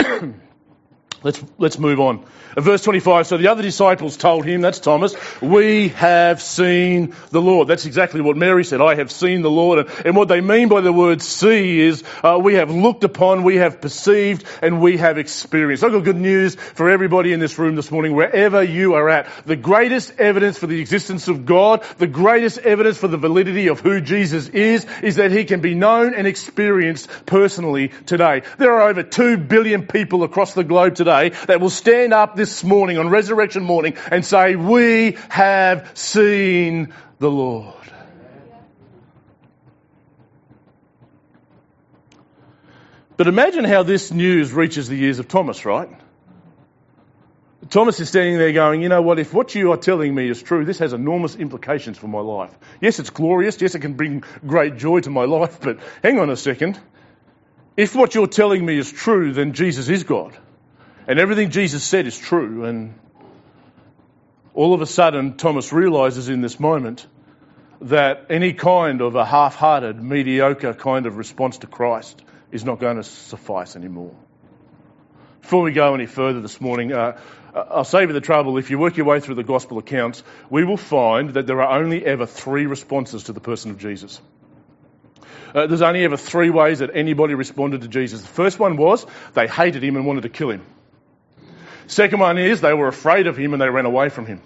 let's, 1.24 1.42
let's 1.58 1.78
move 1.78 1.98
on. 1.98 2.24
Verse 2.56 2.82
25, 2.82 3.26
so 3.26 3.36
the 3.36 3.48
other 3.48 3.62
disciples 3.62 4.16
told 4.16 4.44
him, 4.44 4.60
that's 4.60 4.78
Thomas, 4.78 5.16
we 5.40 5.88
have 5.88 6.40
seen 6.40 7.14
the 7.30 7.40
Lord. 7.40 7.66
That's 7.66 7.86
exactly 7.86 8.20
what 8.20 8.36
Mary 8.36 8.62
said, 8.64 8.80
I 8.80 8.94
have 8.94 9.10
seen 9.10 9.42
the 9.42 9.50
Lord. 9.50 9.80
And, 9.80 10.06
and 10.06 10.16
what 10.16 10.28
they 10.28 10.40
mean 10.40 10.68
by 10.68 10.80
the 10.80 10.92
word 10.92 11.20
see 11.20 11.80
is 11.80 12.04
uh, 12.22 12.38
we 12.40 12.54
have 12.54 12.70
looked 12.70 13.02
upon, 13.02 13.42
we 13.42 13.56
have 13.56 13.80
perceived, 13.80 14.44
and 14.62 14.80
we 14.80 14.98
have 14.98 15.18
experienced. 15.18 15.82
I've 15.82 15.90
got 15.90 16.04
good 16.04 16.16
news 16.16 16.54
for 16.54 16.90
everybody 16.90 17.32
in 17.32 17.40
this 17.40 17.58
room 17.58 17.74
this 17.74 17.90
morning, 17.90 18.14
wherever 18.14 18.62
you 18.62 18.94
are 18.94 19.08
at. 19.08 19.26
The 19.46 19.56
greatest 19.56 20.20
evidence 20.20 20.58
for 20.58 20.68
the 20.68 20.80
existence 20.80 21.26
of 21.26 21.46
God, 21.46 21.82
the 21.98 22.06
greatest 22.06 22.58
evidence 22.58 22.98
for 22.98 23.08
the 23.08 23.16
validity 23.16 23.68
of 23.68 23.80
who 23.80 24.00
Jesus 24.00 24.48
is, 24.48 24.86
is 25.02 25.16
that 25.16 25.32
he 25.32 25.44
can 25.44 25.60
be 25.60 25.74
known 25.74 26.14
and 26.14 26.26
experienced 26.26 27.08
personally 27.26 27.88
today. 28.06 28.42
There 28.58 28.74
are 28.74 28.90
over 28.90 29.02
two 29.02 29.38
billion 29.38 29.88
people 29.88 30.22
across 30.22 30.54
the 30.54 30.62
globe 30.62 30.94
today 30.94 31.13
that 31.46 31.60
will 31.60 31.70
stand 31.70 32.12
up 32.12 32.36
this 32.36 32.62
morning, 32.64 32.98
on 32.98 33.08
resurrection 33.08 33.62
morning, 33.62 33.96
and 34.10 34.24
say, 34.24 34.56
we 34.56 35.16
have 35.28 35.90
seen 35.94 36.92
the 37.18 37.30
Lord. 37.30 37.74
But 43.16 43.28
imagine 43.28 43.64
how 43.64 43.84
this 43.84 44.10
news 44.10 44.52
reaches 44.52 44.88
the 44.88 45.00
ears 45.00 45.20
of 45.20 45.28
Thomas, 45.28 45.64
right? 45.64 45.88
Thomas 47.70 47.98
is 48.00 48.08
standing 48.08 48.38
there 48.38 48.52
going, 48.52 48.82
you 48.82 48.88
know 48.88 49.02
what, 49.02 49.18
if 49.18 49.32
what 49.32 49.54
you 49.54 49.72
are 49.72 49.76
telling 49.76 50.14
me 50.14 50.28
is 50.28 50.42
true, 50.42 50.64
this 50.64 50.80
has 50.80 50.92
enormous 50.92 51.34
implications 51.36 51.96
for 51.96 52.08
my 52.08 52.20
life. 52.20 52.50
Yes, 52.80 52.98
it's 52.98 53.10
glorious. 53.10 53.60
Yes, 53.60 53.74
it 53.74 53.80
can 53.80 53.94
bring 53.94 54.22
great 54.46 54.76
joy 54.76 55.00
to 55.00 55.10
my 55.10 55.24
life, 55.24 55.60
but 55.60 55.78
hang 56.02 56.18
on 56.18 56.28
a 56.28 56.36
second. 56.36 56.78
If 57.76 57.94
what 57.94 58.14
you're 58.14 58.26
telling 58.26 58.64
me 58.64 58.76
is 58.78 58.92
true, 58.92 59.32
then 59.32 59.52
Jesus 59.52 59.88
is 59.88 60.04
God. 60.04 60.36
And 61.06 61.18
everything 61.18 61.50
Jesus 61.50 61.84
said 61.84 62.06
is 62.06 62.18
true. 62.18 62.64
And 62.64 62.94
all 64.54 64.72
of 64.72 64.80
a 64.80 64.86
sudden, 64.86 65.36
Thomas 65.36 65.72
realizes 65.72 66.28
in 66.28 66.40
this 66.40 66.58
moment 66.58 67.06
that 67.82 68.26
any 68.30 68.54
kind 68.54 69.02
of 69.02 69.14
a 69.14 69.24
half 69.24 69.56
hearted, 69.56 70.02
mediocre 70.02 70.72
kind 70.72 71.06
of 71.06 71.16
response 71.16 71.58
to 71.58 71.66
Christ 71.66 72.22
is 72.50 72.64
not 72.64 72.80
going 72.80 72.96
to 72.96 73.02
suffice 73.02 73.76
anymore. 73.76 74.14
Before 75.42 75.62
we 75.62 75.72
go 75.72 75.94
any 75.94 76.06
further 76.06 76.40
this 76.40 76.60
morning, 76.60 76.92
uh, 76.92 77.18
I'll 77.54 77.84
save 77.84 78.08
you 78.08 78.14
the 78.14 78.20
trouble. 78.22 78.56
If 78.56 78.70
you 78.70 78.78
work 78.78 78.96
your 78.96 79.06
way 79.06 79.20
through 79.20 79.34
the 79.34 79.44
gospel 79.44 79.76
accounts, 79.78 80.22
we 80.48 80.64
will 80.64 80.78
find 80.78 81.30
that 81.34 81.46
there 81.46 81.60
are 81.60 81.78
only 81.78 82.04
ever 82.04 82.24
three 82.24 82.64
responses 82.64 83.24
to 83.24 83.32
the 83.32 83.40
person 83.40 83.70
of 83.70 83.78
Jesus. 83.78 84.20
Uh, 85.54 85.66
there's 85.66 85.82
only 85.82 86.02
ever 86.04 86.16
three 86.16 86.50
ways 86.50 86.78
that 86.78 86.90
anybody 86.94 87.34
responded 87.34 87.82
to 87.82 87.88
Jesus. 87.88 88.22
The 88.22 88.28
first 88.28 88.58
one 88.58 88.76
was 88.76 89.06
they 89.34 89.46
hated 89.46 89.84
him 89.84 89.96
and 89.96 90.06
wanted 90.06 90.22
to 90.22 90.30
kill 90.30 90.50
him. 90.50 90.62
Second 91.86 92.20
one 92.20 92.38
is 92.38 92.60
they 92.60 92.74
were 92.74 92.88
afraid 92.88 93.26
of 93.26 93.36
him 93.36 93.52
and 93.52 93.60
they 93.60 93.68
ran 93.68 93.86
away 93.86 94.08
from 94.08 94.26
him. 94.26 94.40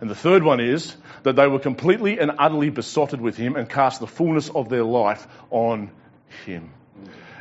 And 0.00 0.10
the 0.10 0.14
third 0.14 0.42
one 0.42 0.60
is 0.60 0.94
that 1.22 1.36
they 1.36 1.46
were 1.46 1.58
completely 1.58 2.18
and 2.18 2.32
utterly 2.38 2.70
besotted 2.70 3.20
with 3.20 3.36
him 3.36 3.56
and 3.56 3.68
cast 3.68 4.00
the 4.00 4.06
fullness 4.06 4.48
of 4.50 4.68
their 4.68 4.84
life 4.84 5.26
on 5.50 5.90
him. 6.44 6.70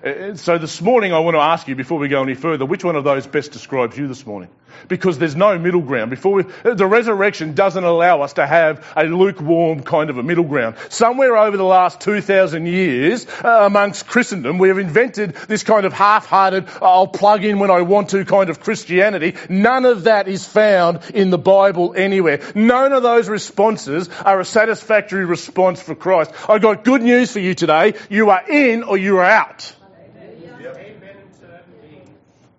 Uh, 0.03 0.35
so 0.35 0.57
this 0.57 0.81
morning 0.81 1.13
I 1.13 1.19
want 1.19 1.35
to 1.35 1.41
ask 1.41 1.67
you, 1.67 1.75
before 1.75 1.99
we 1.99 2.07
go 2.07 2.21
any 2.23 2.35
further, 2.35 2.65
which 2.65 2.83
one 2.83 2.95
of 2.95 3.03
those 3.03 3.27
best 3.27 3.51
describes 3.51 3.97
you 3.97 4.07
this 4.07 4.25
morning? 4.25 4.49
Because 4.87 5.17
there's 5.17 5.35
no 5.35 5.57
middle 5.57 5.81
ground. 5.81 6.09
Before 6.09 6.33
we, 6.33 6.43
the 6.63 6.87
resurrection 6.87 7.53
doesn't 7.53 7.83
allow 7.83 8.21
us 8.21 8.33
to 8.33 8.45
have 8.45 8.85
a 8.95 9.03
lukewarm 9.05 9.81
kind 9.81 10.09
of 10.09 10.17
a 10.17 10.23
middle 10.23 10.43
ground. 10.43 10.75
Somewhere 10.89 11.37
over 11.37 11.57
the 11.57 11.63
last 11.63 12.01
2,000 12.01 12.65
years, 12.65 13.25
uh, 13.43 13.63
amongst 13.65 14.07
Christendom, 14.07 14.57
we 14.57 14.69
have 14.69 14.77
invented 14.77 15.35
this 15.47 15.63
kind 15.63 15.85
of 15.85 15.93
half-hearted, 15.93 16.67
I'll 16.81 17.07
plug 17.07 17.43
in 17.43 17.59
when 17.59 17.71
I 17.71 17.81
want 17.81 18.09
to 18.09 18.25
kind 18.25 18.49
of 18.49 18.59
Christianity. 18.59 19.35
None 19.49 19.85
of 19.85 20.03
that 20.03 20.27
is 20.27 20.45
found 20.45 21.01
in 21.13 21.29
the 21.29 21.37
Bible 21.37 21.93
anywhere. 21.95 22.41
None 22.53 22.93
of 22.93 23.03
those 23.03 23.29
responses 23.29 24.09
are 24.23 24.39
a 24.39 24.45
satisfactory 24.45 25.25
response 25.25 25.81
for 25.81 25.95
Christ. 25.95 26.31
I've 26.49 26.61
got 26.61 26.83
good 26.83 27.01
news 27.01 27.31
for 27.31 27.39
you 27.39 27.53
today. 27.53 27.93
You 28.09 28.29
are 28.29 28.43
in 28.49 28.83
or 28.83 28.97
you 28.97 29.17
are 29.17 29.25
out. 29.25 29.73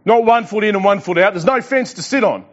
Not 0.07 0.25
one 0.25 0.47
foot 0.47 0.65
in 0.65 0.77
and 0.77 0.85
one 0.85 1.01
foot 1.01 1.19
out. 1.19 1.35
There's 1.35 1.45
no 1.45 1.61
fence 1.61 1.95
to 1.95 2.03
sit 2.03 2.25
on. 2.25 2.47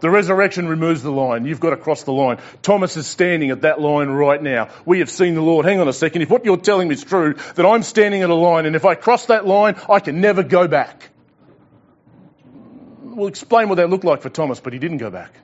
The 0.00 0.10
resurrection 0.10 0.68
removes 0.68 1.02
the 1.02 1.10
line. 1.10 1.44
You've 1.44 1.60
got 1.60 1.70
to 1.70 1.76
cross 1.76 2.04
the 2.04 2.12
line. 2.12 2.38
Thomas 2.62 2.96
is 2.96 3.06
standing 3.06 3.50
at 3.50 3.62
that 3.62 3.80
line 3.80 4.08
right 4.08 4.42
now. 4.42 4.68
We 4.86 5.00
have 5.00 5.10
seen 5.10 5.34
the 5.34 5.42
Lord. 5.42 5.66
Hang 5.66 5.80
on 5.80 5.88
a 5.88 5.92
second. 5.92 6.22
If 6.22 6.30
what 6.30 6.44
you're 6.44 6.56
telling 6.56 6.88
me 6.88 6.94
is 6.94 7.04
true, 7.04 7.34
then 7.54 7.66
I'm 7.66 7.82
standing 7.82 8.22
at 8.22 8.30
a 8.30 8.34
line, 8.34 8.64
and 8.64 8.76
if 8.76 8.84
I 8.84 8.94
cross 8.94 9.26
that 9.26 9.46
line, 9.46 9.76
I 9.88 10.00
can 10.00 10.20
never 10.20 10.42
go 10.42 10.68
back. 10.68 11.10
We'll 13.02 13.28
explain 13.28 13.68
what 13.68 13.74
that 13.74 13.90
looked 13.90 14.04
like 14.04 14.22
for 14.22 14.30
Thomas, 14.30 14.60
but 14.60 14.72
he 14.72 14.78
didn't 14.78 14.98
go 14.98 15.10
back. 15.10 15.34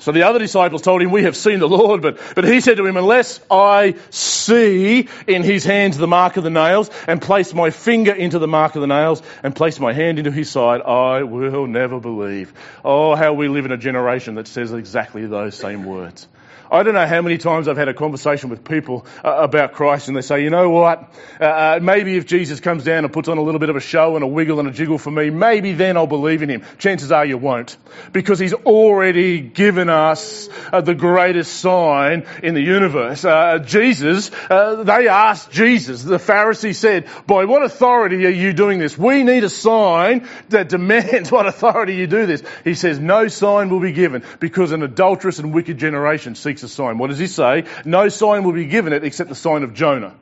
So 0.00 0.12
the 0.12 0.22
other 0.22 0.38
disciples 0.38 0.82
told 0.82 1.02
him, 1.02 1.10
we 1.10 1.24
have 1.24 1.36
seen 1.36 1.58
the 1.58 1.68
Lord, 1.68 2.02
but, 2.02 2.20
but 2.36 2.44
he 2.44 2.60
said 2.60 2.76
to 2.76 2.86
him, 2.86 2.96
unless 2.96 3.40
I 3.50 3.96
see 4.10 5.08
in 5.26 5.42
his 5.42 5.64
hands 5.64 5.98
the 5.98 6.06
mark 6.06 6.36
of 6.36 6.44
the 6.44 6.50
nails 6.50 6.88
and 7.08 7.20
place 7.20 7.52
my 7.52 7.70
finger 7.70 8.12
into 8.12 8.38
the 8.38 8.46
mark 8.46 8.76
of 8.76 8.80
the 8.80 8.86
nails 8.86 9.22
and 9.42 9.56
place 9.56 9.80
my 9.80 9.92
hand 9.92 10.18
into 10.18 10.30
his 10.30 10.50
side, 10.50 10.82
I 10.82 11.24
will 11.24 11.66
never 11.66 11.98
believe. 11.98 12.52
Oh, 12.84 13.16
how 13.16 13.32
we 13.32 13.48
live 13.48 13.64
in 13.64 13.72
a 13.72 13.76
generation 13.76 14.36
that 14.36 14.46
says 14.46 14.72
exactly 14.72 15.26
those 15.26 15.56
same 15.56 15.84
words. 15.84 16.28
I 16.70 16.82
don't 16.82 16.94
know 16.94 17.06
how 17.06 17.22
many 17.22 17.38
times 17.38 17.66
I've 17.66 17.76
had 17.76 17.88
a 17.88 17.94
conversation 17.94 18.50
with 18.50 18.64
people 18.64 19.06
uh, 19.24 19.36
about 19.38 19.72
Christ 19.72 20.08
and 20.08 20.16
they 20.16 20.20
say, 20.20 20.42
you 20.42 20.50
know 20.50 20.68
what, 20.68 21.14
uh, 21.40 21.44
uh, 21.44 21.78
maybe 21.82 22.16
if 22.16 22.26
Jesus 22.26 22.60
comes 22.60 22.84
down 22.84 23.04
and 23.04 23.12
puts 23.12 23.28
on 23.28 23.38
a 23.38 23.42
little 23.42 23.58
bit 23.58 23.70
of 23.70 23.76
a 23.76 23.80
show 23.80 24.16
and 24.16 24.22
a 24.24 24.26
wiggle 24.26 24.60
and 24.60 24.68
a 24.68 24.72
jiggle 24.72 24.98
for 24.98 25.10
me, 25.10 25.30
maybe 25.30 25.72
then 25.72 25.96
I'll 25.96 26.06
believe 26.06 26.42
in 26.42 26.50
him. 26.50 26.62
Chances 26.78 27.10
are 27.10 27.24
you 27.24 27.38
won't. 27.38 27.76
Because 28.12 28.38
he's 28.38 28.52
already 28.52 29.40
given 29.40 29.88
us 29.88 30.48
uh, 30.72 30.82
the 30.82 30.94
greatest 30.94 31.56
sign 31.60 32.26
in 32.42 32.54
the 32.54 32.60
universe. 32.60 33.24
Uh, 33.24 33.58
Jesus, 33.60 34.30
uh, 34.50 34.82
they 34.84 35.08
asked 35.08 35.50
Jesus, 35.50 36.02
the 36.02 36.18
Pharisee 36.18 36.74
said, 36.74 37.08
by 37.26 37.46
what 37.46 37.62
authority 37.62 38.26
are 38.26 38.30
you 38.30 38.52
doing 38.52 38.78
this? 38.78 38.98
We 38.98 39.22
need 39.22 39.44
a 39.44 39.50
sign 39.50 40.28
that 40.50 40.68
demands 40.68 41.32
what 41.32 41.46
authority 41.46 41.94
you 41.94 42.06
do 42.06 42.26
this. 42.26 42.42
He 42.64 42.74
says, 42.74 42.98
no 42.98 43.28
sign 43.28 43.70
will 43.70 43.80
be 43.80 43.92
given 43.92 44.22
because 44.38 44.72
an 44.72 44.82
adulterous 44.82 45.38
and 45.38 45.54
wicked 45.54 45.78
generation 45.78 46.34
seeks 46.34 46.57
a 46.62 46.68
sign. 46.68 46.98
What 46.98 47.10
does 47.10 47.18
he 47.18 47.26
say? 47.26 47.64
No 47.84 48.08
sign 48.08 48.44
will 48.44 48.52
be 48.52 48.66
given 48.66 48.92
it 48.92 49.04
except 49.04 49.28
the 49.28 49.34
sign 49.34 49.62
of 49.62 49.74
Jonah. 49.74 50.14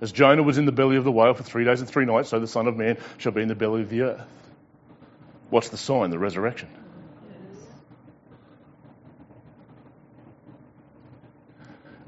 As 0.00 0.12
Jonah 0.12 0.42
was 0.42 0.58
in 0.58 0.64
the 0.64 0.72
belly 0.72 0.96
of 0.96 1.04
the 1.04 1.10
whale 1.10 1.34
for 1.34 1.42
three 1.42 1.64
days 1.64 1.80
and 1.80 1.88
three 1.88 2.04
nights, 2.04 2.28
so 2.28 2.38
the 2.38 2.46
Son 2.46 2.68
of 2.68 2.76
Man 2.76 2.98
shall 3.16 3.32
be 3.32 3.42
in 3.42 3.48
the 3.48 3.56
belly 3.56 3.82
of 3.82 3.90
the 3.90 4.02
earth. 4.02 4.26
What's 5.50 5.70
the 5.70 5.76
sign? 5.76 6.10
The 6.10 6.18
resurrection. 6.18 6.68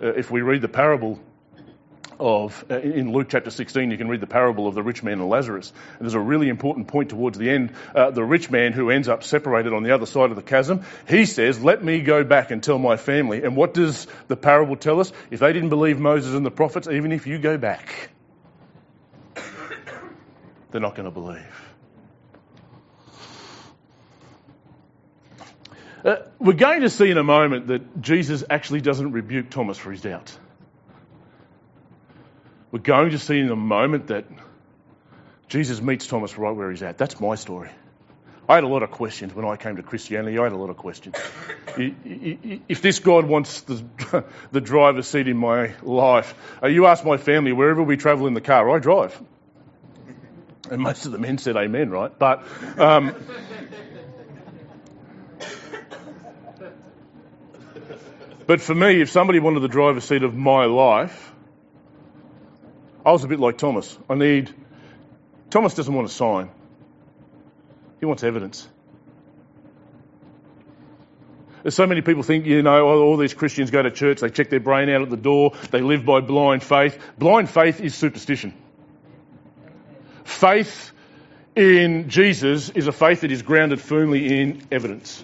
Uh, 0.02 0.06
if 0.08 0.30
we 0.30 0.40
read 0.40 0.62
the 0.62 0.68
parable 0.68 1.18
of, 2.20 2.64
uh, 2.70 2.78
in 2.78 3.12
Luke 3.12 3.28
chapter 3.30 3.50
16, 3.50 3.90
you 3.90 3.96
can 3.96 4.08
read 4.08 4.20
the 4.20 4.26
parable 4.26 4.68
of 4.68 4.74
the 4.74 4.82
rich 4.82 5.02
man 5.02 5.14
and 5.14 5.28
Lazarus. 5.28 5.72
And 5.98 6.02
there's 6.02 6.14
a 6.14 6.20
really 6.20 6.48
important 6.48 6.86
point 6.88 7.10
towards 7.10 7.38
the 7.38 7.50
end. 7.50 7.72
Uh, 7.94 8.10
the 8.10 8.22
rich 8.22 8.50
man 8.50 8.72
who 8.72 8.90
ends 8.90 9.08
up 9.08 9.24
separated 9.24 9.72
on 9.72 9.82
the 9.82 9.92
other 9.92 10.06
side 10.06 10.30
of 10.30 10.36
the 10.36 10.42
chasm, 10.42 10.84
he 11.08 11.24
says, 11.24 11.62
let 11.62 11.82
me 11.82 12.02
go 12.02 12.22
back 12.22 12.50
and 12.50 12.62
tell 12.62 12.78
my 12.78 12.96
family. 12.96 13.42
And 13.42 13.56
what 13.56 13.74
does 13.74 14.06
the 14.28 14.36
parable 14.36 14.76
tell 14.76 15.00
us? 15.00 15.12
If 15.30 15.40
they 15.40 15.52
didn't 15.52 15.70
believe 15.70 15.98
Moses 15.98 16.34
and 16.34 16.44
the 16.44 16.50
prophets, 16.50 16.86
even 16.86 17.10
if 17.10 17.26
you 17.26 17.38
go 17.38 17.56
back, 17.56 18.10
they're 20.70 20.80
not 20.80 20.94
going 20.94 21.06
to 21.06 21.10
believe. 21.10 21.46
Uh, 26.04 26.16
we're 26.38 26.52
going 26.52 26.82
to 26.82 26.90
see 26.90 27.10
in 27.10 27.18
a 27.18 27.24
moment 27.24 27.66
that 27.66 28.00
Jesus 28.00 28.44
actually 28.48 28.80
doesn't 28.80 29.12
rebuke 29.12 29.50
Thomas 29.50 29.76
for 29.76 29.90
his 29.90 30.00
doubts. 30.00 30.38
We're 32.72 32.78
going 32.80 33.10
to 33.10 33.18
see 33.18 33.38
in 33.38 33.50
a 33.50 33.56
moment 33.56 34.08
that 34.08 34.26
Jesus 35.48 35.80
meets 35.80 36.06
Thomas 36.06 36.38
right 36.38 36.54
where 36.54 36.70
he's 36.70 36.82
at. 36.82 36.98
That's 36.98 37.20
my 37.20 37.34
story. 37.34 37.70
I 38.48 38.54
had 38.56 38.64
a 38.64 38.68
lot 38.68 38.82
of 38.82 38.90
questions 38.90 39.32
when 39.34 39.44
I 39.44 39.56
came 39.56 39.76
to 39.76 39.82
Christianity. 39.82 40.36
I 40.38 40.42
had 40.44 40.52
a 40.52 40.56
lot 40.56 40.70
of 40.70 40.76
questions. 40.76 41.14
If 41.76 42.82
this 42.82 42.98
God 42.98 43.26
wants 43.26 43.60
the, 43.60 43.84
the 44.52 44.60
driver's 44.60 45.06
seat 45.06 45.28
in 45.28 45.36
my 45.36 45.74
life, 45.82 46.34
uh, 46.62 46.66
you 46.66 46.86
ask 46.86 47.04
my 47.04 47.16
family, 47.16 47.52
wherever 47.52 47.82
we 47.82 47.96
travel 47.96 48.26
in 48.26 48.34
the 48.34 48.40
car, 48.40 48.68
I 48.70 48.80
drive. 48.80 49.20
And 50.68 50.82
most 50.82 51.06
of 51.06 51.12
the 51.12 51.18
men 51.18 51.38
said 51.38 51.56
amen, 51.56 51.90
right? 51.90 52.16
But. 52.16 52.44
Um, 52.78 53.14
but 58.46 58.60
for 58.60 58.74
me, 58.74 59.00
if 59.00 59.10
somebody 59.10 59.38
wanted 59.40 59.60
the 59.60 59.68
driver's 59.68 60.04
seat 60.04 60.22
of 60.22 60.34
my 60.34 60.66
life, 60.66 61.29
I 63.04 63.12
was 63.12 63.24
a 63.24 63.28
bit 63.28 63.40
like 63.40 63.58
Thomas. 63.58 63.96
I 64.08 64.14
need 64.14 64.54
Thomas 65.50 65.74
doesn't 65.74 65.92
want 65.92 66.08
a 66.08 66.12
sign. 66.12 66.50
He 67.98 68.06
wants 68.06 68.22
evidence. 68.22 68.68
So 71.68 71.86
many 71.86 72.00
people 72.00 72.22
think, 72.22 72.46
you 72.46 72.62
know, 72.62 72.86
all 72.86 73.16
these 73.18 73.34
Christians 73.34 73.70
go 73.70 73.82
to 73.82 73.90
church, 73.90 74.20
they 74.20 74.30
check 74.30 74.48
their 74.48 74.60
brain 74.60 74.88
out 74.88 75.02
at 75.02 75.10
the 75.10 75.16
door, 75.16 75.52
they 75.70 75.82
live 75.82 76.06
by 76.06 76.20
blind 76.20 76.62
faith. 76.62 76.98
Blind 77.18 77.50
faith 77.50 77.82
is 77.82 77.94
superstition. 77.94 78.54
Faith 80.24 80.92
in 81.54 82.08
Jesus 82.08 82.70
is 82.70 82.86
a 82.86 82.92
faith 82.92 83.22
that 83.22 83.30
is 83.30 83.42
grounded 83.42 83.80
firmly 83.80 84.40
in 84.40 84.62
evidence. 84.72 85.22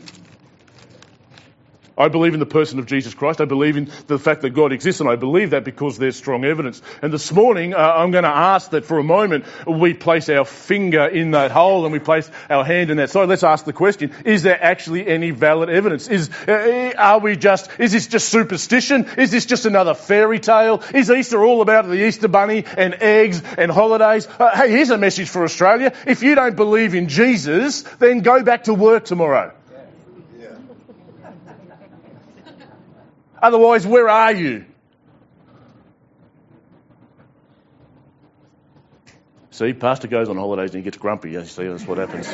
I 1.98 2.08
believe 2.08 2.34
in 2.34 2.40
the 2.40 2.46
person 2.46 2.78
of 2.78 2.84
Jesus 2.84 3.14
Christ. 3.14 3.40
I 3.40 3.46
believe 3.46 3.78
in 3.78 3.90
the 4.06 4.18
fact 4.18 4.42
that 4.42 4.50
God 4.50 4.72
exists, 4.72 5.00
and 5.00 5.08
I 5.08 5.16
believe 5.16 5.50
that 5.50 5.64
because 5.64 5.96
there's 5.96 6.16
strong 6.16 6.44
evidence. 6.44 6.82
And 7.00 7.10
this 7.10 7.32
morning, 7.32 7.72
uh, 7.72 7.78
I'm 7.78 8.10
going 8.10 8.24
to 8.24 8.28
ask 8.28 8.70
that 8.72 8.84
for 8.84 8.98
a 8.98 9.02
moment 9.02 9.46
we 9.66 9.94
place 9.94 10.28
our 10.28 10.44
finger 10.44 11.06
in 11.06 11.30
that 11.30 11.50
hole 11.50 11.84
and 11.84 11.92
we 11.92 11.98
place 11.98 12.30
our 12.50 12.64
hand 12.64 12.90
in 12.90 12.98
that 12.98 13.08
side. 13.08 13.30
Let's 13.30 13.44
ask 13.44 13.64
the 13.64 13.72
question: 13.72 14.12
Is 14.26 14.42
there 14.42 14.62
actually 14.62 15.06
any 15.06 15.30
valid 15.30 15.70
evidence? 15.70 16.08
Is 16.08 16.28
uh, 16.46 16.92
are 16.98 17.18
we 17.18 17.36
just? 17.36 17.70
Is 17.78 17.92
this 17.92 18.08
just 18.08 18.28
superstition? 18.28 19.06
Is 19.16 19.30
this 19.30 19.46
just 19.46 19.64
another 19.64 19.94
fairy 19.94 20.38
tale? 20.38 20.82
Is 20.92 21.10
Easter 21.10 21.42
all 21.42 21.62
about 21.62 21.86
the 21.86 22.06
Easter 22.06 22.28
bunny 22.28 22.64
and 22.76 22.94
eggs 23.00 23.42
and 23.56 23.70
holidays? 23.70 24.26
Uh, 24.26 24.54
hey, 24.54 24.70
here's 24.70 24.90
a 24.90 24.98
message 24.98 25.30
for 25.30 25.44
Australia: 25.44 25.94
If 26.06 26.22
you 26.22 26.34
don't 26.34 26.56
believe 26.56 26.94
in 26.94 27.08
Jesus, 27.08 27.82
then 28.00 28.20
go 28.20 28.42
back 28.42 28.64
to 28.64 28.74
work 28.74 29.06
tomorrow. 29.06 29.55
Otherwise, 33.46 33.86
where 33.86 34.08
are 34.08 34.32
you? 34.32 34.64
See, 39.52 39.72
Pastor 39.72 40.08
goes 40.08 40.28
on 40.28 40.36
holidays 40.36 40.70
and 40.70 40.78
he 40.78 40.82
gets 40.82 40.98
grumpy. 40.98 41.30
You 41.30 41.44
see, 41.44 41.68
that's 41.68 41.86
what 41.86 41.98
happens. 41.98 42.26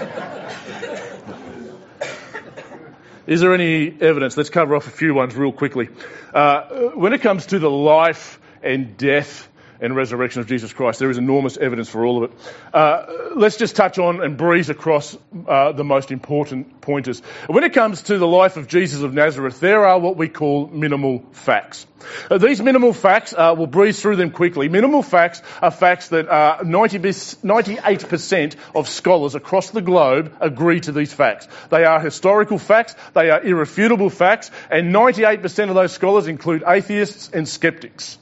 Is 3.26 3.42
there 3.42 3.52
any 3.52 3.88
evidence? 3.88 4.38
Let's 4.38 4.48
cover 4.48 4.74
off 4.74 4.86
a 4.86 4.90
few 4.90 5.12
ones 5.12 5.36
real 5.36 5.52
quickly. 5.52 5.90
Uh, 6.32 6.92
when 6.94 7.12
it 7.12 7.20
comes 7.20 7.44
to 7.46 7.58
the 7.58 7.70
life 7.70 8.40
and 8.62 8.96
death 8.96 9.50
and 9.82 9.96
resurrection 9.96 10.40
of 10.40 10.46
Jesus 10.46 10.72
Christ. 10.72 11.00
There 11.00 11.10
is 11.10 11.18
enormous 11.18 11.56
evidence 11.58 11.88
for 11.88 12.06
all 12.06 12.22
of 12.22 12.30
it. 12.30 12.38
Uh, 12.72 13.06
let's 13.34 13.56
just 13.56 13.74
touch 13.76 13.98
on 13.98 14.22
and 14.22 14.36
breeze 14.36 14.70
across 14.70 15.16
uh, 15.46 15.72
the 15.72 15.84
most 15.84 16.12
important 16.12 16.80
pointers. 16.80 17.20
When 17.48 17.64
it 17.64 17.74
comes 17.74 18.02
to 18.02 18.16
the 18.16 18.26
life 18.26 18.56
of 18.56 18.68
Jesus 18.68 19.02
of 19.02 19.12
Nazareth, 19.12 19.58
there 19.60 19.84
are 19.84 19.98
what 19.98 20.16
we 20.16 20.28
call 20.28 20.68
minimal 20.68 21.24
facts. 21.32 21.86
Uh, 22.30 22.38
these 22.38 22.62
minimal 22.62 22.92
facts, 22.92 23.34
uh, 23.36 23.54
we'll 23.56 23.66
breeze 23.66 24.00
through 24.00 24.16
them 24.16 24.30
quickly. 24.30 24.68
Minimal 24.68 25.02
facts 25.02 25.42
are 25.60 25.70
facts 25.70 26.08
that 26.08 26.64
90, 26.64 26.98
98% 26.98 28.56
of 28.74 28.88
scholars 28.88 29.34
across 29.34 29.70
the 29.70 29.82
globe 29.82 30.36
agree 30.40 30.80
to 30.80 30.92
these 30.92 31.12
facts. 31.12 31.48
They 31.70 31.84
are 31.84 32.00
historical 32.00 32.58
facts, 32.58 32.94
they 33.14 33.30
are 33.30 33.42
irrefutable 33.42 34.10
facts, 34.10 34.50
and 34.70 34.94
98% 34.94 35.68
of 35.68 35.74
those 35.74 35.92
scholars 35.92 36.28
include 36.28 36.62
atheists 36.66 37.30
and 37.32 37.48
skeptics. 37.48 38.18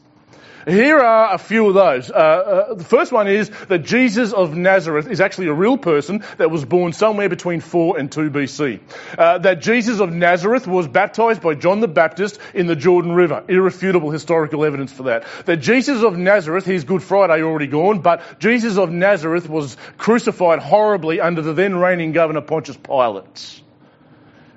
Here 0.67 0.99
are 0.99 1.35
a 1.35 1.39
few 1.39 1.69
of 1.69 1.75
those. 1.75 2.11
Uh, 2.11 2.15
uh, 2.15 2.75
the 2.75 2.85
first 2.85 3.13
one 3.13 3.29
is 3.29 3.51
that 3.69 3.79
Jesus 3.79 4.33
of 4.33 4.55
Nazareth 4.55 5.09
is 5.09 5.21
actually 5.21 5.49
a 5.49 5.55
real 5.55 5.79
person 5.79 6.23
that 6.37 6.51
was 6.51 6.65
born 6.65 6.93
somewhere 6.93 7.29
between 7.29 7.61
4 7.61 7.99
and 7.99 8.13
2 8.13 8.31
BC. 8.31 8.81
Uh, 9.17 9.39
that 9.39 9.61
Jesus 9.63 10.01
of 10.01 10.13
Nazareth 10.13 10.67
was 10.67 10.87
baptized 10.87 11.41
by 11.41 11.55
John 11.55 11.81
the 11.81 11.89
Baptist 11.89 12.39
in 12.53 12.67
the 12.67 12.77
Jordan 12.77 13.13
River. 13.13 13.43
Irrefutable 13.49 14.11
historical 14.11 14.65
evidence 14.65 14.93
for 14.93 15.05
that. 15.05 15.25
That 15.47 15.59
Jesus 15.59 16.03
of 16.03 16.19
Nazareth, 16.19 16.67
he's 16.67 16.85
Good 16.85 17.03
Friday 17.03 17.43
already 17.43 17.67
gone, 17.67 18.01
but 18.01 18.39
Jesus 18.39 18.77
of 18.77 18.91
Nazareth 18.91 19.49
was 19.49 19.77
crucified 19.97 20.59
horribly 20.59 21.21
under 21.21 21.41
the 21.41 21.55
then 21.55 21.77
reigning 21.77 22.13
governor 22.13 22.43
Pontius 22.43 22.77
Pilate. 22.77 23.63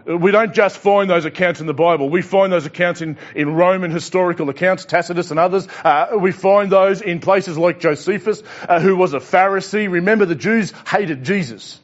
We 0.05 0.31
don't 0.31 0.53
just 0.53 0.77
find 0.77 1.09
those 1.09 1.23
accounts 1.23 1.61
in 1.61 1.67
the 1.67 1.73
Bible. 1.73 2.09
We 2.09 2.21
find 2.21 2.51
those 2.51 2.65
accounts 2.65 3.01
in, 3.01 3.17
in 3.35 3.53
Roman 3.53 3.89
historical 3.89 4.49
accounts, 4.49 4.83
Tacitus 4.83 5.31
and 5.31 5.39
others. 5.39 5.67
Uh, 5.83 6.17
we 6.19 6.33
find 6.33 6.69
those 6.69 7.01
in 7.01 7.19
places 7.19 7.57
like 7.57 7.79
Josephus, 7.79 8.43
uh, 8.67 8.81
who 8.81 8.97
was 8.97 9.13
a 9.13 9.19
Pharisee. 9.19 9.89
Remember, 9.89 10.25
the 10.25 10.35
Jews 10.35 10.73
hated 10.85 11.23
Jesus. 11.23 11.79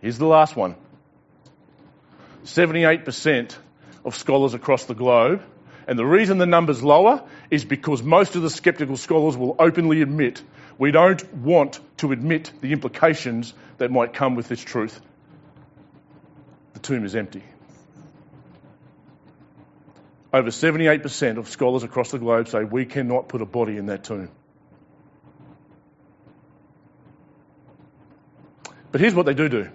Here's 0.00 0.18
the 0.18 0.26
last 0.26 0.54
one 0.54 0.76
78% 2.44 3.56
of 4.04 4.14
scholars 4.14 4.54
across 4.54 4.84
the 4.84 4.94
globe. 4.94 5.42
And 5.88 5.98
the 5.98 6.06
reason 6.06 6.38
the 6.38 6.46
number's 6.46 6.84
lower 6.84 7.24
is 7.50 7.64
because 7.64 8.00
most 8.00 8.36
of 8.36 8.42
the 8.42 8.50
skeptical 8.50 8.96
scholars 8.96 9.36
will 9.36 9.56
openly 9.58 10.02
admit 10.02 10.40
we 10.78 10.92
don't 10.92 11.34
want 11.34 11.80
to 11.96 12.12
admit 12.12 12.52
the 12.60 12.72
implications 12.72 13.52
that 13.78 13.90
might 13.90 14.12
come 14.12 14.36
with 14.36 14.46
this 14.46 14.60
truth 14.60 15.00
the 16.80 16.86
tomb 16.86 17.04
is 17.04 17.14
empty. 17.14 17.42
Over 20.32 20.50
78% 20.50 21.38
of 21.38 21.48
scholars 21.48 21.82
across 21.82 22.10
the 22.10 22.18
globe 22.18 22.48
say 22.48 22.64
we 22.64 22.86
cannot 22.86 23.28
put 23.28 23.42
a 23.42 23.46
body 23.46 23.76
in 23.76 23.86
that 23.86 24.04
tomb. 24.04 24.30
But 28.92 29.00
here's 29.00 29.14
what 29.14 29.26
they 29.26 29.34
do 29.34 29.48
do. 29.48 29.68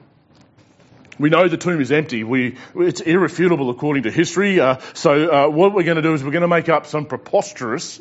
We 1.17 1.29
know 1.29 1.47
the 1.47 1.57
tomb 1.57 1.79
is 1.79 1.91
empty. 1.91 2.23
We, 2.23 2.57
it's 2.75 2.99
irrefutable 2.99 3.69
according 3.69 4.03
to 4.03 4.11
history. 4.11 4.59
Uh, 4.59 4.79
so 4.93 5.31
uh, 5.31 5.49
what 5.49 5.73
we're 5.73 5.83
going 5.83 5.95
to 5.95 6.01
do 6.01 6.13
is 6.13 6.23
we're 6.23 6.31
going 6.31 6.41
to 6.41 6.47
make 6.47 6.67
up 6.67 6.85
some 6.87 7.05
preposterous 7.05 7.99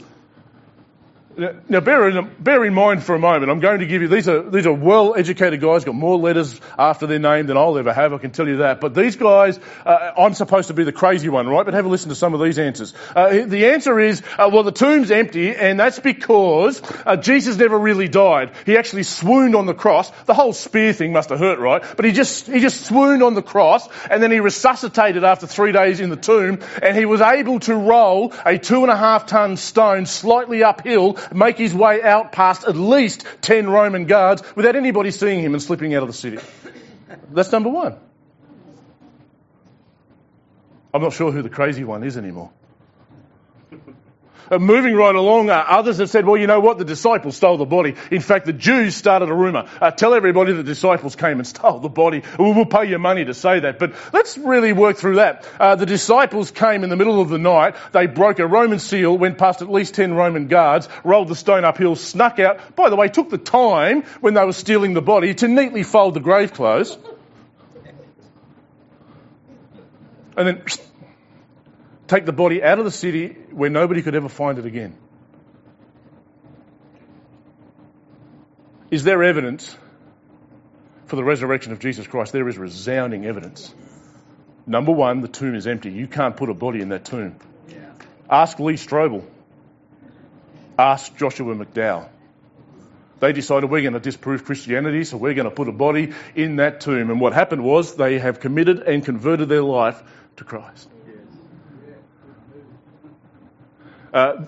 now, 1.36 1.80
bear 1.80 2.08
in, 2.08 2.30
bear 2.38 2.64
in 2.64 2.74
mind 2.74 3.02
for 3.02 3.14
a 3.14 3.18
moment, 3.18 3.50
I'm 3.50 3.60
going 3.60 3.80
to 3.80 3.86
give 3.86 4.02
you, 4.02 4.08
these 4.08 4.28
are, 4.28 4.42
these 4.48 4.66
are 4.66 4.72
well 4.72 5.14
educated 5.14 5.60
guys, 5.60 5.84
got 5.84 5.94
more 5.94 6.16
letters 6.16 6.60
after 6.78 7.06
their 7.06 7.18
name 7.18 7.46
than 7.46 7.56
I'll 7.56 7.76
ever 7.76 7.92
have, 7.92 8.12
I 8.12 8.18
can 8.18 8.30
tell 8.30 8.46
you 8.46 8.58
that. 8.58 8.80
But 8.80 8.94
these 8.94 9.16
guys, 9.16 9.58
uh, 9.84 10.12
I'm 10.16 10.34
supposed 10.34 10.68
to 10.68 10.74
be 10.74 10.84
the 10.84 10.92
crazy 10.92 11.28
one, 11.28 11.48
right? 11.48 11.64
But 11.64 11.74
have 11.74 11.86
a 11.86 11.88
listen 11.88 12.10
to 12.10 12.14
some 12.14 12.34
of 12.34 12.40
these 12.40 12.58
answers. 12.58 12.94
Uh, 13.14 13.46
the 13.46 13.66
answer 13.66 13.98
is, 13.98 14.22
uh, 14.38 14.48
well, 14.52 14.62
the 14.62 14.72
tomb's 14.72 15.10
empty, 15.10 15.54
and 15.54 15.78
that's 15.78 15.98
because 15.98 16.80
uh, 17.04 17.16
Jesus 17.16 17.56
never 17.56 17.78
really 17.78 18.08
died. 18.08 18.52
He 18.66 18.76
actually 18.76 19.02
swooned 19.02 19.56
on 19.56 19.66
the 19.66 19.74
cross. 19.74 20.10
The 20.26 20.34
whole 20.34 20.52
spear 20.52 20.92
thing 20.92 21.12
must 21.12 21.30
have 21.30 21.38
hurt, 21.38 21.58
right? 21.58 21.82
But 21.96 22.04
he 22.04 22.12
just, 22.12 22.46
he 22.46 22.60
just 22.60 22.86
swooned 22.86 23.22
on 23.22 23.34
the 23.34 23.42
cross, 23.42 23.88
and 24.08 24.22
then 24.22 24.30
he 24.30 24.40
resuscitated 24.40 25.24
after 25.24 25.46
three 25.46 25.72
days 25.72 26.00
in 26.00 26.10
the 26.10 26.16
tomb, 26.16 26.60
and 26.82 26.96
he 26.96 27.06
was 27.06 27.20
able 27.20 27.60
to 27.60 27.74
roll 27.74 28.32
a 28.46 28.58
two 28.58 28.82
and 28.82 28.90
a 28.90 28.96
half 28.96 29.26
ton 29.26 29.56
stone 29.56 30.06
slightly 30.06 30.62
uphill 30.62 31.18
make 31.32 31.56
his 31.58 31.74
way 31.74 32.02
out 32.02 32.32
past 32.32 32.64
at 32.64 32.76
least 32.76 33.24
10 33.42 33.68
Roman 33.68 34.06
guards 34.06 34.42
without 34.56 34.76
anybody 34.76 35.10
seeing 35.10 35.40
him 35.40 35.54
and 35.54 35.62
slipping 35.62 35.94
out 35.94 36.02
of 36.02 36.08
the 36.08 36.14
city. 36.14 36.38
That's 37.30 37.52
number 37.52 37.70
one. 37.70 37.96
I'm 40.92 41.02
not 41.02 41.12
sure 41.12 41.32
who 41.32 41.42
the 41.42 41.48
crazy 41.48 41.84
one 41.84 42.04
is 42.04 42.16
anymore. 42.16 42.50
Uh, 44.50 44.58
moving 44.58 44.94
right 44.94 45.14
along, 45.14 45.50
uh, 45.50 45.64
others 45.66 45.98
have 45.98 46.10
said, 46.10 46.26
well, 46.26 46.36
you 46.36 46.46
know 46.46 46.60
what? 46.60 46.78
The 46.78 46.84
disciples 46.84 47.36
stole 47.36 47.56
the 47.56 47.64
body. 47.64 47.94
In 48.10 48.20
fact, 48.20 48.46
the 48.46 48.52
Jews 48.52 48.94
started 48.94 49.28
a 49.28 49.34
rumour. 49.34 49.68
Uh, 49.80 49.90
tell 49.90 50.14
everybody 50.14 50.52
the 50.52 50.62
disciples 50.62 51.16
came 51.16 51.38
and 51.38 51.46
stole 51.54 51.80
the 51.80 51.88
body. 51.88 52.22
We'll 52.38 52.66
pay 52.66 52.86
you 52.86 52.98
money 52.98 53.24
to 53.24 53.34
say 53.34 53.60
that. 53.60 53.78
But 53.78 53.94
let's 54.12 54.36
really 54.38 54.72
work 54.72 54.96
through 54.96 55.16
that. 55.16 55.46
Uh, 55.58 55.76
the 55.76 55.86
disciples 55.86 56.50
came 56.50 56.84
in 56.84 56.90
the 56.90 56.96
middle 56.96 57.20
of 57.20 57.28
the 57.28 57.38
night. 57.38 57.76
They 57.92 58.06
broke 58.06 58.38
a 58.38 58.46
Roman 58.46 58.78
seal, 58.78 59.16
went 59.16 59.38
past 59.38 59.62
at 59.62 59.70
least 59.70 59.94
10 59.94 60.14
Roman 60.14 60.48
guards, 60.48 60.88
rolled 61.04 61.28
the 61.28 61.36
stone 61.36 61.64
uphill, 61.64 61.96
snuck 61.96 62.38
out. 62.38 62.76
By 62.76 62.90
the 62.90 62.96
way, 62.96 63.08
took 63.08 63.30
the 63.30 63.38
time 63.38 64.02
when 64.20 64.34
they 64.34 64.44
were 64.44 64.52
stealing 64.52 64.94
the 64.94 65.02
body 65.02 65.34
to 65.34 65.48
neatly 65.48 65.82
fold 65.82 66.14
the 66.14 66.20
grave 66.20 66.52
clothes. 66.52 66.96
And 70.36 70.48
then 70.48 70.62
take 72.06 72.24
the 72.24 72.32
body 72.32 72.62
out 72.62 72.78
of 72.78 72.84
the 72.84 72.90
city 72.90 73.28
where 73.50 73.70
nobody 73.70 74.02
could 74.02 74.14
ever 74.14 74.28
find 74.28 74.58
it 74.58 74.66
again. 74.66 74.96
Is 78.90 79.02
there 79.04 79.22
evidence 79.22 79.76
for 81.06 81.16
the 81.16 81.24
resurrection 81.24 81.72
of 81.72 81.80
Jesus 81.80 82.06
Christ? 82.06 82.32
There 82.32 82.48
is 82.48 82.58
resounding 82.58 83.26
evidence. 83.26 83.74
Number 84.66 84.92
one, 84.92 85.20
the 85.20 85.28
tomb 85.28 85.54
is 85.54 85.66
empty. 85.66 85.90
You 85.90 86.06
can't 86.06 86.36
put 86.36 86.48
a 86.48 86.54
body 86.54 86.80
in 86.80 86.90
that 86.90 87.04
tomb. 87.04 87.36
Yeah. 87.68 87.90
Ask 88.30 88.58
Lee 88.58 88.74
Strobel. 88.74 89.24
Ask 90.78 91.16
Joshua 91.16 91.54
McDowell. 91.54 92.08
They 93.20 93.32
decided 93.32 93.70
we're 93.70 93.82
going 93.82 93.94
to 93.94 94.00
disprove 94.00 94.44
Christianity, 94.44 95.04
so 95.04 95.16
we're 95.16 95.34
going 95.34 95.48
to 95.48 95.54
put 95.54 95.68
a 95.68 95.72
body 95.72 96.12
in 96.34 96.56
that 96.56 96.80
tomb. 96.80 97.10
And 97.10 97.20
what 97.20 97.32
happened 97.32 97.62
was 97.64 97.96
they 97.96 98.18
have 98.18 98.40
committed 98.40 98.80
and 98.80 99.04
converted 99.04 99.48
their 99.48 99.62
life 99.62 100.02
to 100.36 100.44
Christ. 100.44 100.88
Uh, 104.14 104.46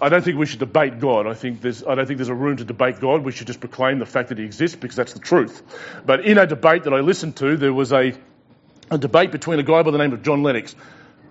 I 0.00 0.10
don't 0.10 0.22
think 0.22 0.38
we 0.38 0.44
should 0.44 0.58
debate 0.58 1.00
God. 1.00 1.26
I 1.26 1.32
think 1.32 1.62
there's, 1.62 1.82
I 1.82 1.94
don't 1.94 2.06
think 2.06 2.18
there's 2.18 2.28
a 2.28 2.34
room 2.34 2.58
to 2.58 2.64
debate 2.64 3.00
God. 3.00 3.24
We 3.24 3.32
should 3.32 3.46
just 3.46 3.58
proclaim 3.58 3.98
the 3.98 4.06
fact 4.06 4.28
that 4.28 4.38
He 4.38 4.44
exists 4.44 4.76
because 4.76 4.96
that's 4.96 5.14
the 5.14 5.18
truth. 5.18 5.62
But 6.04 6.26
in 6.26 6.36
a 6.36 6.46
debate 6.46 6.84
that 6.84 6.92
I 6.92 7.00
listened 7.00 7.36
to, 7.36 7.56
there 7.56 7.72
was 7.72 7.90
a, 7.92 8.12
a 8.90 8.98
debate 8.98 9.32
between 9.32 9.58
a 9.60 9.62
guy 9.62 9.82
by 9.82 9.90
the 9.92 9.98
name 9.98 10.12
of 10.12 10.22
John 10.22 10.42
Lennox. 10.42 10.76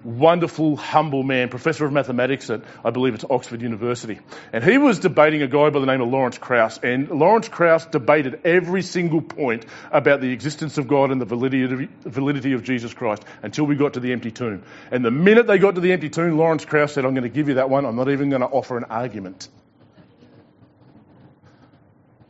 Wonderful, 0.08 0.78
humble 0.78 1.22
man, 1.22 1.50
professor 1.50 1.86
of 1.86 1.91
mathematics 1.91 2.50
at, 2.50 2.62
I 2.84 2.91
believe 2.91 3.13
it's 3.13 3.26
Oxford 3.30 3.62
University. 3.62 4.20
And 4.54 4.63
he 4.63 4.78
was 4.78 5.00
debating 5.00 5.41
a 5.41 5.48
guy 5.48 5.70
by 5.70 5.82
the 5.82 5.86
name 5.86 6.00
of 6.00 6.08
Lawrence 6.08 6.38
Krauss. 6.38 6.80
And 6.82 7.10
Lawrence 7.10 7.50
Krauss 7.50 7.86
debated 7.86 8.39
every 8.46 8.84
single 8.84 9.22
point 9.22 9.65
about 9.91 10.22
the 10.22 10.32
existence 10.32 10.78
of 10.78 10.88
God 10.88 11.12
and 11.12 11.20
the 11.20 11.26
validity, 11.26 11.89
validity 12.06 12.54
of 12.54 12.63
Jesus 12.63 12.93
Christ 12.93 13.24
until 13.43 13.65
we 13.65 13.76
got 13.76 13.96
to 13.96 14.00
the 14.00 14.13
empty 14.13 14.32
tomb. 14.32 14.63
And 14.91 15.04
the 15.04 15.12
minute 15.12 15.46
they 15.46 15.58
got 15.58 15.76
to 15.76 15.82
the 15.82 15.91
empty 15.91 16.10
tomb, 16.10 16.38
Lawrence 16.38 16.63
Krauss 16.63 16.93
said, 16.93 17.04
I'm 17.04 17.13
going 17.13 17.24
to 17.24 17.30
give 17.30 17.50
you 17.50 17.56
that 17.56 17.70
one. 17.70 17.86
I'm 17.86 17.98
not 17.98 18.10
even 18.10 18.30
going 18.30 18.41
to 18.41 18.48
offer 18.48 18.78
an 18.78 18.86
argument. 18.86 19.50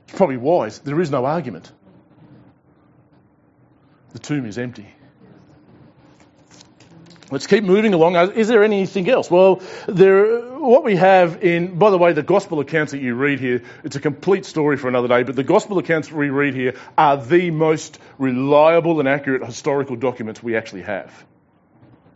It's 0.08 0.18
probably 0.18 0.38
wise. 0.38 0.80
There 0.80 1.00
is 1.00 1.12
no 1.12 1.26
argument. 1.26 1.72
The 4.14 4.20
tomb 4.20 4.48
is 4.48 4.58
empty. 4.58 4.88
Let's 7.30 7.46
keep 7.46 7.66
moving 7.66 7.94
along. 7.94 8.16
Is 8.16 8.48
there 8.48 8.64
anything 8.64 9.10
else? 9.10 9.30
Well, 9.30 9.62
there, 9.88 10.40
what 10.60 10.86
we 10.86 10.96
have 10.96 11.44
in, 11.44 11.78
by 11.78 11.90
the 11.90 11.98
way, 11.98 12.14
the 12.14 12.24
gospel 12.24 12.62
accounts 12.62 12.94
that 12.94 13.00
you 13.02 13.16
read 13.16 13.42
here, 13.42 13.64
it's 13.84 13.98
a 13.98 14.00
complete 14.00 14.46
story 14.46 14.78
for 14.78 14.88
another 14.88 15.10
day, 15.10 15.24
but 15.24 15.36
the 15.36 15.44
gospel 15.44 15.78
accounts 15.78 16.10
we 16.10 16.30
read 16.30 16.54
here 16.54 16.76
are 16.98 17.18
the 17.18 17.52
most 17.52 18.00
reliable 18.18 19.02
and 19.02 19.10
accurate 19.10 19.46
historical 19.46 19.98
documents 19.98 20.42
we 20.42 20.56
actually 20.56 20.84
have 20.84 21.26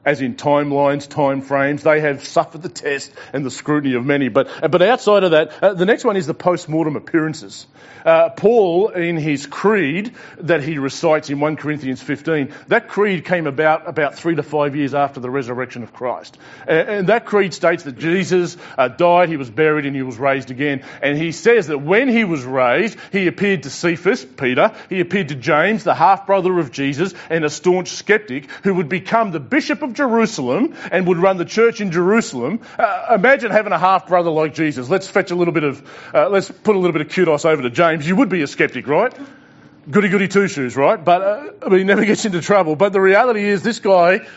as 0.03 0.21
in 0.21 0.35
timelines, 0.35 1.07
time 1.07 1.41
frames. 1.41 1.83
They 1.83 2.01
have 2.01 2.25
suffered 2.25 2.61
the 2.61 2.69
test 2.69 3.11
and 3.33 3.45
the 3.45 3.51
scrutiny 3.51 3.95
of 3.95 4.05
many. 4.05 4.29
But, 4.29 4.71
but 4.71 4.81
outside 4.81 5.23
of 5.23 5.31
that, 5.31 5.63
uh, 5.63 5.73
the 5.73 5.85
next 5.85 6.03
one 6.03 6.17
is 6.17 6.25
the 6.27 6.33
post-mortem 6.33 6.95
appearances. 6.95 7.67
Uh, 8.05 8.29
Paul, 8.29 8.89
in 8.89 9.17
his 9.17 9.45
creed 9.45 10.13
that 10.39 10.63
he 10.63 10.79
recites 10.79 11.29
in 11.29 11.39
1 11.39 11.55
Corinthians 11.57 12.01
15, 12.01 12.53
that 12.67 12.87
creed 12.87 13.25
came 13.25 13.45
about 13.45 13.87
about 13.87 14.15
three 14.15 14.35
to 14.35 14.43
five 14.43 14.75
years 14.75 14.93
after 14.93 15.19
the 15.19 15.29
resurrection 15.29 15.83
of 15.83 15.93
Christ. 15.93 16.37
And, 16.67 16.89
and 16.89 17.07
that 17.09 17.25
creed 17.25 17.53
states 17.53 17.83
that 17.83 17.97
Jesus 17.97 18.57
uh, 18.77 18.87
died, 18.87 19.29
he 19.29 19.37
was 19.37 19.49
buried, 19.49 19.85
and 19.85 19.95
he 19.95 20.01
was 20.01 20.17
raised 20.17 20.49
again. 20.49 20.83
And 21.01 21.17
he 21.17 21.31
says 21.31 21.67
that 21.67 21.79
when 21.79 22.07
he 22.07 22.23
was 22.23 22.43
raised, 22.43 22.97
he 23.11 23.27
appeared 23.27 23.63
to 23.63 23.69
Cephas, 23.69 24.25
Peter, 24.25 24.73
he 24.89 24.99
appeared 24.99 25.29
to 25.29 25.35
James, 25.35 25.83
the 25.83 25.93
half-brother 25.93 26.57
of 26.57 26.71
Jesus, 26.71 27.13
and 27.29 27.45
a 27.45 27.49
staunch 27.49 27.89
skeptic 27.89 28.49
who 28.63 28.73
would 28.73 28.89
become 28.89 29.31
the 29.31 29.39
bishop 29.39 29.83
of 29.83 29.90
Jerusalem 29.93 30.75
and 30.91 31.07
would 31.07 31.17
run 31.17 31.37
the 31.37 31.45
church 31.45 31.81
in 31.81 31.91
Jerusalem. 31.91 32.61
Uh, 32.77 33.15
imagine 33.15 33.51
having 33.51 33.73
a 33.73 33.79
half 33.79 34.07
brother 34.07 34.29
like 34.29 34.53
Jesus. 34.53 34.89
Let's 34.89 35.07
fetch 35.07 35.31
a 35.31 35.35
little 35.35 35.53
bit 35.53 35.63
of, 35.63 36.11
uh, 36.13 36.29
let's 36.29 36.49
put 36.49 36.75
a 36.75 36.79
little 36.79 36.93
bit 36.93 37.01
of 37.01 37.13
kudos 37.13 37.45
over 37.45 37.61
to 37.61 37.69
James. 37.69 38.07
You 38.07 38.15
would 38.17 38.29
be 38.29 38.41
a 38.41 38.47
skeptic, 38.47 38.87
right? 38.87 39.13
Goody 39.89 40.09
goody 40.09 40.27
two 40.27 40.47
shoes, 40.47 40.75
right? 40.75 41.03
But 41.03 41.21
uh, 41.21 41.51
I 41.65 41.69
mean, 41.69 41.79
he 41.79 41.83
never 41.85 42.05
gets 42.05 42.25
into 42.25 42.41
trouble. 42.41 42.75
But 42.75 42.93
the 42.93 43.01
reality 43.01 43.43
is, 43.43 43.63
this 43.63 43.79
guy, 43.79 44.27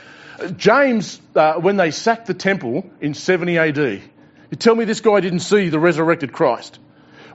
James, 0.56 1.20
uh, 1.34 1.54
when 1.54 1.76
they 1.76 1.90
sacked 1.90 2.26
the 2.26 2.34
temple 2.34 2.90
in 3.00 3.14
70 3.14 3.58
AD, 3.58 3.76
you 3.76 4.56
tell 4.58 4.74
me 4.74 4.84
this 4.84 5.00
guy 5.00 5.20
didn't 5.20 5.40
see 5.40 5.68
the 5.68 5.78
resurrected 5.78 6.32
Christ 6.32 6.78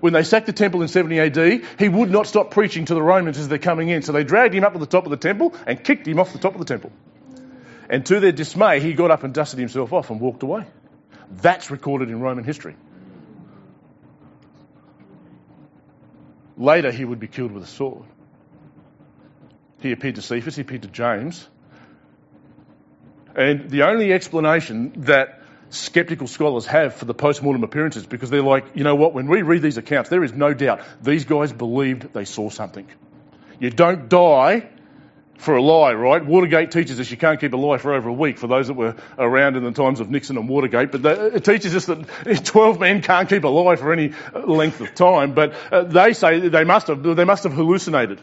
when 0.01 0.13
they 0.13 0.23
sacked 0.23 0.45
the 0.45 0.53
temple 0.53 0.81
in 0.81 0.87
70 0.87 1.19
AD, 1.19 1.63
he 1.77 1.89
would 1.89 2.09
not 2.09 2.27
stop 2.27 2.51
preaching 2.51 2.85
to 2.85 2.93
the 2.93 3.01
Romans 3.01 3.37
as 3.37 3.47
they're 3.47 3.57
coming 3.57 3.89
in. 3.89 4.01
So 4.01 4.11
they 4.11 4.23
dragged 4.23 4.53
him 4.53 4.63
up 4.63 4.73
to 4.73 4.79
the 4.79 4.85
top 4.85 5.05
of 5.05 5.11
the 5.11 5.17
temple 5.17 5.53
and 5.65 5.83
kicked 5.83 6.07
him 6.07 6.19
off 6.19 6.33
the 6.33 6.39
top 6.39 6.53
of 6.53 6.59
the 6.59 6.65
temple. 6.65 6.91
And 7.89 8.05
to 8.05 8.19
their 8.19 8.31
dismay, 8.31 8.79
he 8.79 8.93
got 8.93 9.09
up 9.09 9.23
and 9.23 9.33
dusted 9.33 9.59
himself 9.59 9.91
off 9.93 10.11
and 10.11 10.21
walked 10.21 10.43
away. 10.43 10.65
That's 11.31 11.71
recorded 11.71 12.09
in 12.09 12.19
Roman 12.19 12.43
history. 12.43 12.75
Later, 16.57 16.91
he 16.91 17.03
would 17.03 17.19
be 17.19 17.27
killed 17.27 17.51
with 17.51 17.63
a 17.63 17.67
sword. 17.67 18.05
He 19.81 19.91
appeared 19.91 20.15
to 20.15 20.21
Cephas, 20.21 20.55
he 20.55 20.61
appeared 20.61 20.81
to 20.83 20.87
James. 20.89 21.47
And 23.35 23.69
the 23.69 23.83
only 23.83 24.11
explanation 24.11 24.93
that 25.03 25.41
skeptical 25.69 26.27
scholars 26.27 26.65
have 26.65 26.95
for 26.95 27.05
the 27.05 27.13
post-mortem 27.13 27.63
appearances, 27.63 28.05
because 28.05 28.29
they're 28.29 28.41
like, 28.41 28.75
you 28.75 28.83
know 28.83 28.95
what, 28.95 29.13
when 29.13 29.27
we 29.27 29.41
read 29.41 29.61
these 29.61 29.77
accounts, 29.77 30.09
there 30.09 30.23
is 30.23 30.33
no 30.33 30.53
doubt 30.53 30.81
these 31.01 31.25
guys 31.25 31.53
believed 31.53 32.13
they 32.13 32.25
saw 32.25 32.49
something. 32.49 32.87
You 33.59 33.69
don't 33.69 34.09
die 34.09 34.69
for 35.39 35.55
a 35.55 35.61
lie, 35.61 35.93
right? 35.93 36.23
Watergate 36.23 36.69
teaches 36.71 36.99
us 36.99 37.09
you 37.09 37.15
can't 37.15 37.39
keep 37.39 37.53
a 37.53 37.57
lie 37.57 37.77
for 37.77 37.93
over 37.93 38.09
a 38.09 38.13
week 38.13 38.37
for 38.37 38.47
those 38.47 38.67
that 38.67 38.73
were 38.73 38.95
around 39.17 39.55
in 39.55 39.63
the 39.63 39.71
times 39.71 40.01
of 40.01 40.09
Nixon 40.09 40.37
and 40.37 40.49
Watergate, 40.49 40.91
but 40.91 41.05
it 41.33 41.45
teaches 41.45 41.73
us 41.73 41.85
that 41.85 42.41
12 42.45 42.79
men 42.79 43.01
can't 43.01 43.29
keep 43.29 43.45
a 43.45 43.47
lie 43.47 43.77
for 43.77 43.93
any 43.93 44.11
length 44.33 44.81
of 44.81 44.93
time, 44.93 45.33
but 45.33 45.53
uh, 45.71 45.83
they 45.83 46.11
say 46.11 46.49
they 46.49 46.65
must 46.65 46.87
have, 46.87 47.01
they 47.03 47.23
must 47.23 47.43
have 47.43 47.53
hallucinated. 47.53 48.21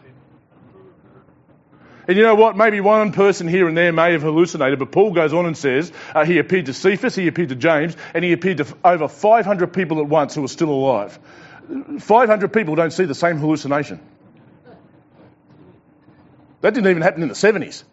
And 2.07 2.18
you 2.18 2.22
know 2.22 2.35
what? 2.35 2.55
Maybe 2.55 2.81
one 2.81 3.12
person 3.12 3.48
here 3.48 3.66
and 3.66 3.76
there 3.76 3.92
may 3.94 4.12
have 4.12 4.22
hallucinated, 4.22 4.79
but 4.79 4.92
Paul 4.92 5.12
goes 5.12 5.33
on 5.33 5.46
and 5.46 5.57
says 5.57 5.90
uh, 6.14 6.26
he 6.26 6.38
appeared 6.38 6.66
to 6.66 6.74
Cephas, 6.74 7.14
he 7.14 7.29
appeared 7.29 7.48
to 7.48 7.57
James, 7.57 7.96
and 8.12 8.22
he 8.22 8.33
appeared 8.33 8.59
to 8.59 8.66
over 8.85 9.09
500 9.09 9.72
people 9.72 10.00
at 10.00 10.07
once 10.07 10.35
who 10.35 10.42
were 10.42 10.48
still 10.48 10.70
alive. 10.70 11.18
500 11.98 12.52
people 12.52 12.74
don't 12.74 12.92
see 12.92 13.07
the 13.07 13.14
same 13.14 13.38
hallucination. 13.38 14.00
That 16.61 16.75
didn't 16.75 16.90
even 16.90 17.03
happen 17.03 17.23
in 17.23 17.29
the 17.29 17.35
70s. 17.35 17.85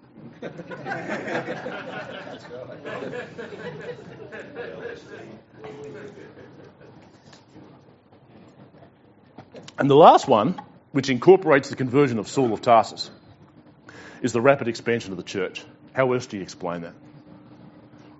and 9.77 9.89
the 9.89 9.95
last 9.95 10.27
one, 10.27 10.61
which 10.91 11.09
incorporates 11.09 11.69
the 11.69 11.75
conversion 11.75 12.19
of 12.19 12.27
Saul 12.27 12.53
of 12.53 12.61
Tarsus, 12.61 13.09
is 14.21 14.31
the 14.31 14.41
rapid 14.41 14.67
expansion 14.67 15.11
of 15.11 15.17
the 15.17 15.23
church. 15.23 15.63
How 15.93 16.11
else 16.13 16.25
do 16.25 16.37
you 16.37 16.43
explain 16.43 16.81
that? 16.81 16.93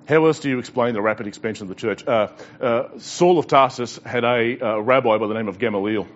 How 0.08 0.26
else 0.26 0.40
do 0.40 0.50
you 0.50 0.60
explain 0.60 0.94
the 0.94 1.02
rapid 1.02 1.28
expansion 1.28 1.64
of 1.64 1.70
the 1.70 1.76
church? 1.76 2.06
Uh, 2.06 2.28
uh, 2.60 2.90
Saul 2.98 3.40
of 3.40 3.48
Tarsus 3.48 4.00
had 4.06 4.26
a 4.26 4.60
uh, 4.60 4.80
rabbi 4.80 5.18
by 5.18 5.28
the 5.28 5.34
name 5.34 5.48
of 5.48 5.60
Gamaliel. 5.60 6.08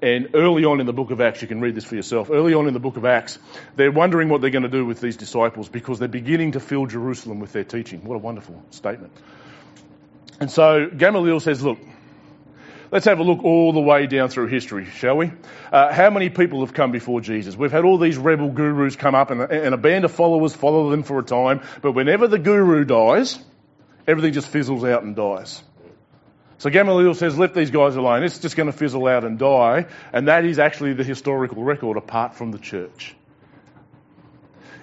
And 0.00 0.30
early 0.34 0.64
on 0.64 0.80
in 0.80 0.86
the 0.86 0.92
book 0.92 1.10
of 1.10 1.20
Acts, 1.20 1.42
you 1.42 1.48
can 1.48 1.60
read 1.60 1.74
this 1.74 1.84
for 1.84 1.96
yourself. 1.96 2.30
Early 2.30 2.54
on 2.54 2.68
in 2.68 2.74
the 2.74 2.80
book 2.80 2.96
of 2.96 3.04
Acts, 3.04 3.38
they're 3.74 3.90
wondering 3.90 4.28
what 4.28 4.40
they're 4.40 4.50
going 4.50 4.62
to 4.62 4.68
do 4.68 4.86
with 4.86 5.00
these 5.00 5.16
disciples 5.16 5.68
because 5.68 5.98
they're 5.98 6.06
beginning 6.06 6.52
to 6.52 6.60
fill 6.60 6.86
Jerusalem 6.86 7.40
with 7.40 7.52
their 7.52 7.64
teaching. 7.64 8.04
What 8.04 8.14
a 8.14 8.18
wonderful 8.18 8.62
statement. 8.70 9.12
And 10.40 10.50
so 10.50 10.88
Gamaliel 10.88 11.40
says, 11.40 11.64
Look, 11.64 11.78
let's 12.92 13.06
have 13.06 13.18
a 13.18 13.24
look 13.24 13.42
all 13.42 13.72
the 13.72 13.80
way 13.80 14.06
down 14.06 14.28
through 14.28 14.46
history, 14.46 14.84
shall 14.84 15.16
we? 15.16 15.32
Uh, 15.72 15.92
how 15.92 16.10
many 16.10 16.30
people 16.30 16.60
have 16.60 16.74
come 16.74 16.92
before 16.92 17.20
Jesus? 17.20 17.56
We've 17.56 17.72
had 17.72 17.84
all 17.84 17.98
these 17.98 18.16
rebel 18.16 18.50
gurus 18.50 18.94
come 18.94 19.16
up, 19.16 19.32
and 19.32 19.40
and 19.40 19.74
a 19.74 19.78
band 19.78 20.04
of 20.04 20.12
followers 20.12 20.54
follow 20.54 20.90
them 20.90 21.02
for 21.02 21.18
a 21.18 21.24
time, 21.24 21.60
but 21.82 21.92
whenever 21.92 22.28
the 22.28 22.38
guru 22.38 22.84
dies, 22.84 23.36
everything 24.06 24.32
just 24.32 24.48
fizzles 24.48 24.84
out 24.84 25.02
and 25.02 25.16
dies. 25.16 25.60
So 26.58 26.70
Gamaliel 26.70 27.14
says, 27.14 27.38
let 27.38 27.54
these 27.54 27.70
guys 27.70 27.94
alone. 27.94 28.24
It's 28.24 28.40
just 28.40 28.56
going 28.56 28.66
to 28.66 28.76
fizzle 28.76 29.06
out 29.06 29.24
and 29.24 29.38
die. 29.38 29.86
And 30.12 30.26
that 30.26 30.44
is 30.44 30.58
actually 30.58 30.92
the 30.94 31.04
historical 31.04 31.62
record 31.62 31.96
apart 31.96 32.34
from 32.34 32.50
the 32.50 32.58
church. 32.58 33.14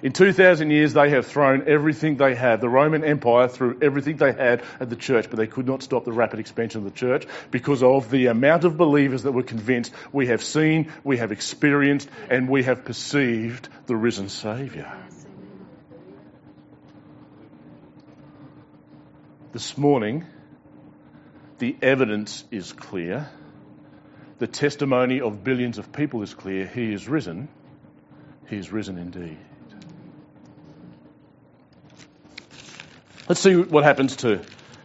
In 0.02 0.12
2,000 0.12 0.70
years, 0.70 0.94
they 0.94 1.10
have 1.10 1.26
thrown 1.26 1.68
everything 1.68 2.16
they 2.18 2.36
had. 2.36 2.62
The 2.62 2.70
Roman 2.70 3.04
Empire 3.04 3.48
threw 3.48 3.78
everything 3.82 4.18
they 4.18 4.32
had 4.32 4.62
at 4.80 4.90
the 4.90 4.96
church, 4.96 5.30
but 5.30 5.38
they 5.38 5.48
could 5.48 5.66
not 5.66 5.84
stop 5.84 6.06
the 6.06 6.12
rapid 6.12 6.40
expansion 6.40 6.80
of 6.80 6.86
the 6.86 6.98
church 6.98 7.26
because 7.50 7.82
of 7.82 8.10
the 8.10 8.28
amount 8.28 8.66
of 8.66 8.78
believers 8.78 9.24
that 9.24 9.32
were 9.32 9.44
convinced 9.44 9.92
we 10.12 10.28
have 10.28 10.44
seen, 10.44 10.92
we 11.04 11.18
have 11.18 11.32
experienced, 11.32 12.08
and 12.30 12.48
we 12.48 12.64
have 12.64 12.86
perceived 12.86 13.68
the 13.88 13.96
risen 13.96 14.30
Saviour. 14.30 14.92
This 19.54 19.78
morning, 19.78 20.26
the 21.58 21.76
evidence 21.82 22.44
is 22.52 22.74
clear. 22.74 23.30
The 24.39 24.48
testimony 24.48 25.22
of 25.22 25.44
billions 25.44 25.78
of 25.78 25.94
people 25.94 26.22
is 26.22 26.34
clear. 26.34 26.68
He 26.68 26.94
is 26.94 27.08
risen. 27.08 27.48
He 28.50 28.58
is 28.58 28.72
risen 28.72 28.98
indeed. 28.98 29.38
Let's 33.28 33.41
see 33.41 33.56
what 33.56 33.84
happens 33.84 34.18
to 34.18 34.41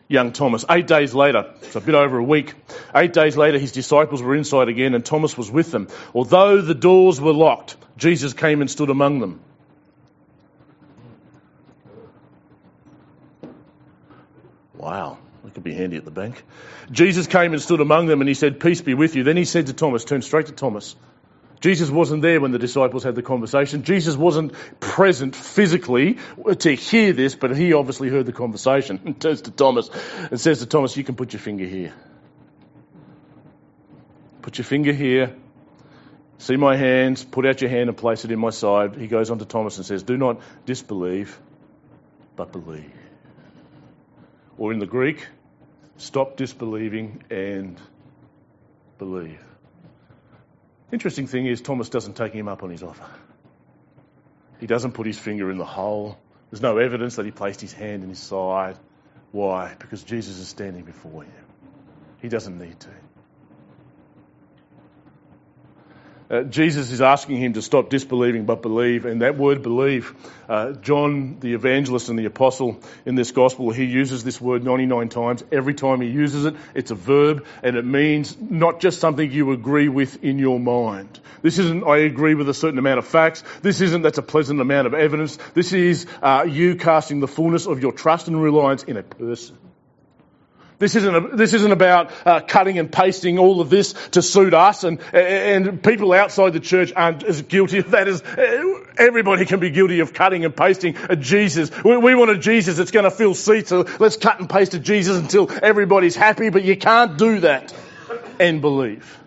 young 0.08 0.32
Thomas. 0.32 0.64
Eight 0.70 0.86
days 0.86 1.14
later, 1.14 1.52
it's 1.62 1.76
a 1.76 1.80
bit 1.80 1.94
over 1.94 2.18
a 2.18 2.22
week, 2.22 2.54
eight 2.94 3.12
days 3.12 3.36
later, 3.36 3.58
his 3.58 3.72
disciples 3.72 4.22
were 4.22 4.34
inside 4.34 4.68
again 4.68 4.94
and 4.94 5.04
Thomas 5.04 5.36
was 5.36 5.50
with 5.50 5.70
them. 5.70 5.88
Although 6.14 6.60
the 6.62 6.74
doors 6.74 7.20
were 7.20 7.32
locked, 7.32 7.76
Jesus 7.96 8.32
came 8.32 8.60
and 8.60 8.70
stood 8.70 8.90
among 8.90 9.20
them. 9.20 9.40
Wow. 14.74 15.18
That 15.44 15.49
be 15.62 15.74
handy 15.74 15.96
at 15.96 16.04
the 16.04 16.10
bank. 16.10 16.42
Jesus 16.90 17.26
came 17.26 17.52
and 17.52 17.62
stood 17.62 17.80
among 17.80 18.06
them 18.06 18.20
and 18.20 18.28
he 18.28 18.34
said, 18.34 18.60
Peace 18.60 18.80
be 18.80 18.94
with 18.94 19.16
you. 19.16 19.24
Then 19.24 19.36
he 19.36 19.44
said 19.44 19.66
to 19.66 19.72
Thomas, 19.72 20.04
Turn 20.04 20.22
straight 20.22 20.46
to 20.46 20.52
Thomas. 20.52 20.96
Jesus 21.60 21.90
wasn't 21.90 22.22
there 22.22 22.40
when 22.40 22.52
the 22.52 22.58
disciples 22.58 23.04
had 23.04 23.14
the 23.14 23.22
conversation. 23.22 23.82
Jesus 23.82 24.16
wasn't 24.16 24.54
present 24.80 25.36
physically 25.36 26.16
to 26.58 26.74
hear 26.74 27.12
this, 27.12 27.34
but 27.34 27.54
he 27.54 27.74
obviously 27.74 28.08
heard 28.08 28.26
the 28.26 28.32
conversation. 28.32 29.00
And 29.04 29.20
turns 29.20 29.42
to 29.42 29.50
Thomas 29.50 29.90
and 30.30 30.40
says 30.40 30.60
to 30.60 30.66
Thomas, 30.66 30.96
You 30.96 31.04
can 31.04 31.16
put 31.16 31.34
your 31.34 31.40
finger 31.40 31.66
here. 31.66 31.92
Put 34.40 34.56
your 34.56 34.64
finger 34.64 34.92
here. 34.92 35.36
See 36.38 36.56
my 36.56 36.76
hands. 36.76 37.22
Put 37.22 37.44
out 37.44 37.60
your 37.60 37.68
hand 37.68 37.90
and 37.90 37.98
place 37.98 38.24
it 38.24 38.32
in 38.32 38.38
my 38.38 38.48
side. 38.50 38.96
He 38.96 39.06
goes 39.06 39.30
on 39.30 39.38
to 39.38 39.44
Thomas 39.44 39.76
and 39.76 39.84
says, 39.84 40.02
Do 40.02 40.16
not 40.16 40.40
disbelieve, 40.64 41.38
but 42.36 42.52
believe. 42.52 42.90
or 44.56 44.72
in 44.72 44.78
the 44.78 44.86
Greek, 44.86 45.26
stop 46.00 46.36
disbelieving 46.36 47.22
and 47.30 47.78
believe. 48.98 49.40
Interesting 50.92 51.26
thing 51.26 51.46
is, 51.46 51.60
Thomas 51.60 51.88
doesn't 51.88 52.14
take 52.16 52.32
him 52.32 52.48
up 52.48 52.62
on 52.62 52.70
his 52.70 52.82
offer. 52.82 53.08
He 54.58 54.66
doesn't 54.66 54.92
put 54.92 55.06
his 55.06 55.18
finger 55.18 55.50
in 55.50 55.58
the 55.58 55.64
hole. 55.64 56.18
There's 56.50 56.62
no 56.62 56.78
evidence 56.78 57.16
that 57.16 57.24
he 57.24 57.30
placed 57.30 57.60
his 57.60 57.72
hand 57.72 58.02
in 58.02 58.08
his 58.08 58.18
side. 58.18 58.76
Why? 59.30 59.74
Because 59.78 60.02
Jesus 60.02 60.38
is 60.38 60.48
standing 60.48 60.84
before 60.84 61.22
him. 61.22 61.44
He 62.20 62.28
doesn't 62.28 62.58
need 62.58 62.80
to. 62.80 62.88
Uh, 66.30 66.44
Jesus 66.44 66.92
is 66.92 67.00
asking 67.00 67.38
him 67.38 67.54
to 67.54 67.62
stop 67.62 67.90
disbelieving 67.90 68.44
but 68.44 68.62
believe, 68.62 69.04
and 69.04 69.22
that 69.22 69.36
word 69.36 69.62
believe, 69.62 70.14
uh, 70.48 70.72
John 70.74 71.40
the 71.40 71.54
evangelist 71.54 72.08
and 72.08 72.16
the 72.16 72.26
apostle 72.26 72.80
in 73.04 73.16
this 73.16 73.32
gospel, 73.32 73.70
he 73.72 73.84
uses 73.84 74.22
this 74.22 74.40
word 74.40 74.62
99 74.62 75.08
times. 75.08 75.42
Every 75.50 75.74
time 75.74 76.00
he 76.00 76.08
uses 76.08 76.46
it, 76.46 76.54
it's 76.72 76.92
a 76.92 76.94
verb, 76.94 77.46
and 77.64 77.74
it 77.74 77.84
means 77.84 78.36
not 78.40 78.78
just 78.78 79.00
something 79.00 79.28
you 79.28 79.50
agree 79.50 79.88
with 79.88 80.22
in 80.22 80.38
your 80.38 80.60
mind. 80.60 81.18
This 81.42 81.58
isn't, 81.58 81.82
I 81.82 81.98
agree 81.98 82.34
with 82.34 82.48
a 82.48 82.54
certain 82.54 82.78
amount 82.78 83.00
of 83.00 83.08
facts. 83.08 83.42
This 83.62 83.80
isn't, 83.80 84.02
that's 84.02 84.18
a 84.18 84.22
pleasant 84.22 84.60
amount 84.60 84.86
of 84.86 84.94
evidence. 84.94 85.36
This 85.54 85.72
is 85.72 86.06
uh, 86.22 86.46
you 86.48 86.76
casting 86.76 87.18
the 87.18 87.28
fullness 87.28 87.66
of 87.66 87.82
your 87.82 87.92
trust 87.92 88.28
and 88.28 88.40
reliance 88.40 88.84
in 88.84 88.96
a 88.96 89.02
person. 89.02 89.58
This 90.80 90.96
isn't, 90.96 91.14
a, 91.14 91.36
this 91.36 91.52
isn't 91.52 91.72
about 91.72 92.10
uh, 92.26 92.40
cutting 92.40 92.78
and 92.78 92.90
pasting 92.90 93.38
all 93.38 93.60
of 93.60 93.68
this 93.68 93.92
to 94.12 94.22
suit 94.22 94.54
us, 94.54 94.82
and, 94.82 94.98
and 95.12 95.82
people 95.82 96.10
outside 96.14 96.54
the 96.54 96.60
church 96.60 96.90
aren't 96.96 97.22
as 97.22 97.42
guilty 97.42 97.78
of 97.78 97.90
that 97.90 98.08
as 98.08 98.22
everybody 98.96 99.44
can 99.44 99.60
be 99.60 99.68
guilty 99.68 100.00
of 100.00 100.14
cutting 100.14 100.46
and 100.46 100.56
pasting 100.56 100.96
a 101.10 101.16
Jesus. 101.16 101.70
We, 101.84 101.98
we 101.98 102.14
want 102.14 102.30
a 102.30 102.38
Jesus 102.38 102.78
that's 102.78 102.92
going 102.92 103.04
to 103.04 103.10
fill 103.10 103.34
seats, 103.34 103.68
so 103.68 103.86
let's 103.98 104.16
cut 104.16 104.40
and 104.40 104.48
paste 104.48 104.72
a 104.72 104.78
Jesus 104.78 105.18
until 105.18 105.50
everybody's 105.62 106.16
happy, 106.16 106.48
but 106.48 106.64
you 106.64 106.78
can't 106.78 107.18
do 107.18 107.40
that 107.40 107.74
and 108.38 108.62
believe. 108.62 109.18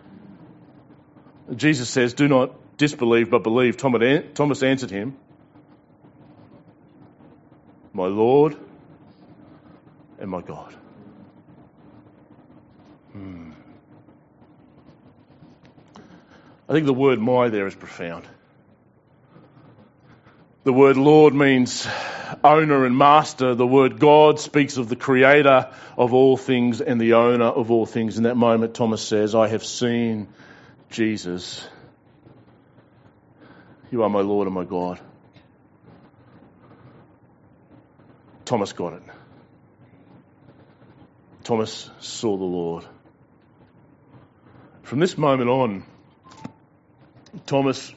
Jesus 1.55 1.87
says, 1.87 2.15
Do 2.15 2.27
not 2.27 2.77
disbelieve, 2.77 3.29
but 3.29 3.43
believe. 3.43 3.77
Thomas 3.77 4.63
answered 4.63 4.89
him, 4.89 5.15
My 7.93 8.07
Lord 8.07 8.57
and 10.17 10.31
my 10.31 10.41
God. 10.41 10.75
I 16.73 16.75
think 16.75 16.87
the 16.87 16.93
word 16.95 17.19
my 17.19 17.49
there 17.49 17.67
is 17.67 17.75
profound. 17.75 18.27
The 20.63 20.73
word 20.73 20.97
Lord 20.97 21.35
means 21.35 21.87
owner 22.43 22.87
and 22.87 22.97
master. 22.97 23.53
The 23.53 23.67
word 23.67 23.99
God 23.99 24.39
speaks 24.39 24.77
of 24.77 24.89
the 24.89 24.95
creator 24.95 25.71
of 25.95 26.15
all 26.15 26.35
things 26.35 26.81
and 26.81 26.99
the 26.99 27.13
owner 27.13 27.45
of 27.45 27.69
all 27.69 27.85
things. 27.85 28.17
In 28.17 28.23
that 28.23 28.37
moment, 28.37 28.73
Thomas 28.73 29.03
says, 29.03 29.35
I 29.35 29.49
have 29.49 29.63
seen 29.63 30.29
Jesus. 30.89 31.63
You 33.91 34.01
are 34.01 34.09
my 34.09 34.21
Lord 34.21 34.47
and 34.47 34.55
my 34.55 34.63
God. 34.63 34.99
Thomas 38.45 38.73
got 38.73 38.93
it. 38.93 39.03
Thomas 41.43 41.91
saw 41.99 42.35
the 42.35 42.43
Lord. 42.43 42.83
From 44.81 44.99
this 44.99 45.19
moment 45.19 45.51
on, 45.51 45.83
Thomas 47.45 47.93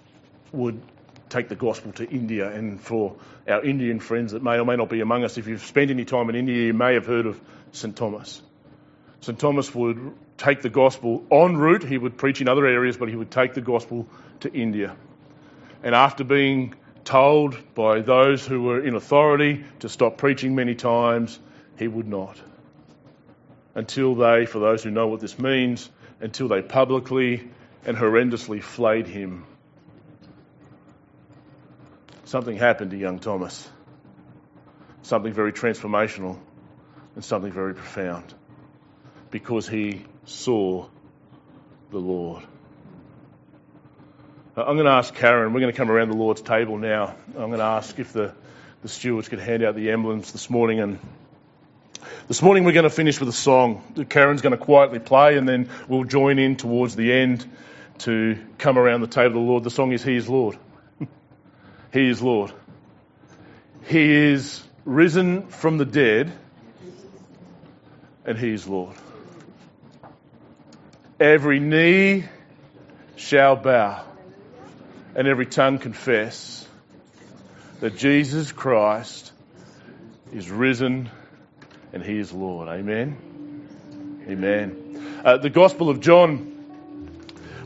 would 0.52 0.80
take 1.28 1.48
the 1.48 1.56
gospel 1.56 1.92
to 1.92 2.08
India. 2.08 2.50
And 2.50 2.80
for 2.80 3.16
our 3.48 3.62
Indian 3.64 4.00
friends 4.00 4.32
that 4.32 4.42
may 4.42 4.58
or 4.58 4.64
may 4.64 4.76
not 4.76 4.88
be 4.88 5.00
among 5.00 5.24
us, 5.24 5.38
if 5.38 5.46
you've 5.46 5.64
spent 5.64 5.90
any 5.90 6.04
time 6.04 6.28
in 6.30 6.36
India, 6.36 6.66
you 6.66 6.74
may 6.74 6.94
have 6.94 7.06
heard 7.06 7.26
of 7.26 7.40
St. 7.72 7.96
Thomas. 7.96 8.42
St. 9.20 9.38
Thomas 9.38 9.74
would 9.74 10.12
take 10.38 10.62
the 10.62 10.68
gospel 10.70 11.24
en 11.30 11.56
route. 11.56 11.82
He 11.82 11.98
would 11.98 12.16
preach 12.16 12.40
in 12.40 12.48
other 12.48 12.66
areas, 12.66 12.96
but 12.96 13.08
he 13.08 13.16
would 13.16 13.30
take 13.30 13.54
the 13.54 13.60
gospel 13.60 14.06
to 14.40 14.52
India. 14.52 14.96
And 15.82 15.94
after 15.94 16.24
being 16.24 16.74
told 17.04 17.56
by 17.74 18.00
those 18.00 18.46
who 18.46 18.62
were 18.62 18.82
in 18.82 18.94
authority 18.94 19.64
to 19.80 19.88
stop 19.88 20.18
preaching 20.18 20.54
many 20.54 20.74
times, 20.74 21.38
he 21.78 21.88
would 21.88 22.08
not. 22.08 22.40
Until 23.74 24.14
they, 24.14 24.46
for 24.46 24.58
those 24.58 24.82
who 24.82 24.90
know 24.90 25.06
what 25.06 25.20
this 25.20 25.38
means, 25.38 25.88
until 26.20 26.48
they 26.48 26.62
publicly 26.62 27.48
and 27.86 27.96
horrendously 27.96 28.60
flayed 28.60 29.06
him. 29.06 29.46
Something 32.24 32.56
happened 32.56 32.90
to 32.90 32.96
young 32.96 33.20
Thomas. 33.20 33.68
Something 35.02 35.32
very 35.32 35.52
transformational 35.52 36.36
and 37.14 37.24
something 37.24 37.52
very 37.52 37.74
profound. 37.74 38.34
Because 39.30 39.68
he 39.68 40.04
saw 40.24 40.88
the 41.92 41.98
Lord. 41.98 42.42
Uh, 44.56 44.64
I'm 44.64 44.74
going 44.74 44.86
to 44.86 44.92
ask 44.92 45.14
Karen, 45.14 45.52
we're 45.52 45.60
going 45.60 45.72
to 45.72 45.76
come 45.76 45.90
around 45.90 46.08
the 46.08 46.16
Lord's 46.16 46.42
table 46.42 46.78
now. 46.78 47.14
I'm 47.28 47.48
going 47.50 47.58
to 47.58 47.64
ask 47.64 47.96
if 48.00 48.12
the, 48.12 48.34
the 48.82 48.88
stewards 48.88 49.28
could 49.28 49.38
hand 49.38 49.62
out 49.62 49.76
the 49.76 49.92
emblems 49.92 50.32
this 50.32 50.50
morning 50.50 50.80
and 50.80 50.98
this 52.26 52.42
morning 52.42 52.64
we're 52.64 52.72
going 52.72 52.84
to 52.84 52.90
finish 52.90 53.20
with 53.20 53.28
a 53.28 53.32
song 53.32 53.84
that 53.94 54.10
Karen's 54.10 54.42
going 54.42 54.56
to 54.56 54.58
quietly 54.58 54.98
play 54.98 55.36
and 55.36 55.48
then 55.48 55.68
we'll 55.86 56.04
join 56.04 56.40
in 56.40 56.56
towards 56.56 56.96
the 56.96 57.12
end 57.12 57.48
to 58.00 58.38
come 58.58 58.78
around 58.78 59.00
the 59.00 59.06
table 59.06 59.26
of 59.28 59.32
the 59.34 59.40
Lord. 59.40 59.64
The 59.64 59.70
song 59.70 59.92
is 59.92 60.02
He 60.02 60.16
is 60.16 60.28
Lord. 60.28 60.58
he 61.92 62.08
is 62.08 62.22
Lord. 62.22 62.52
He 63.86 64.12
is 64.12 64.62
risen 64.84 65.48
from 65.48 65.78
the 65.78 65.84
dead 65.84 66.32
and 68.24 68.38
He 68.38 68.52
is 68.52 68.66
Lord. 68.66 68.94
Every 71.18 71.60
knee 71.60 72.24
shall 73.16 73.56
bow 73.56 74.04
and 75.14 75.26
every 75.26 75.46
tongue 75.46 75.78
confess 75.78 76.66
that 77.80 77.96
Jesus 77.96 78.52
Christ 78.52 79.32
is 80.32 80.50
risen 80.50 81.10
and 81.92 82.02
He 82.02 82.18
is 82.18 82.32
Lord. 82.32 82.68
Amen. 82.68 83.16
Amen. 84.28 85.22
Uh, 85.24 85.38
the 85.38 85.50
Gospel 85.50 85.88
of 85.88 86.00
John, 86.00 86.55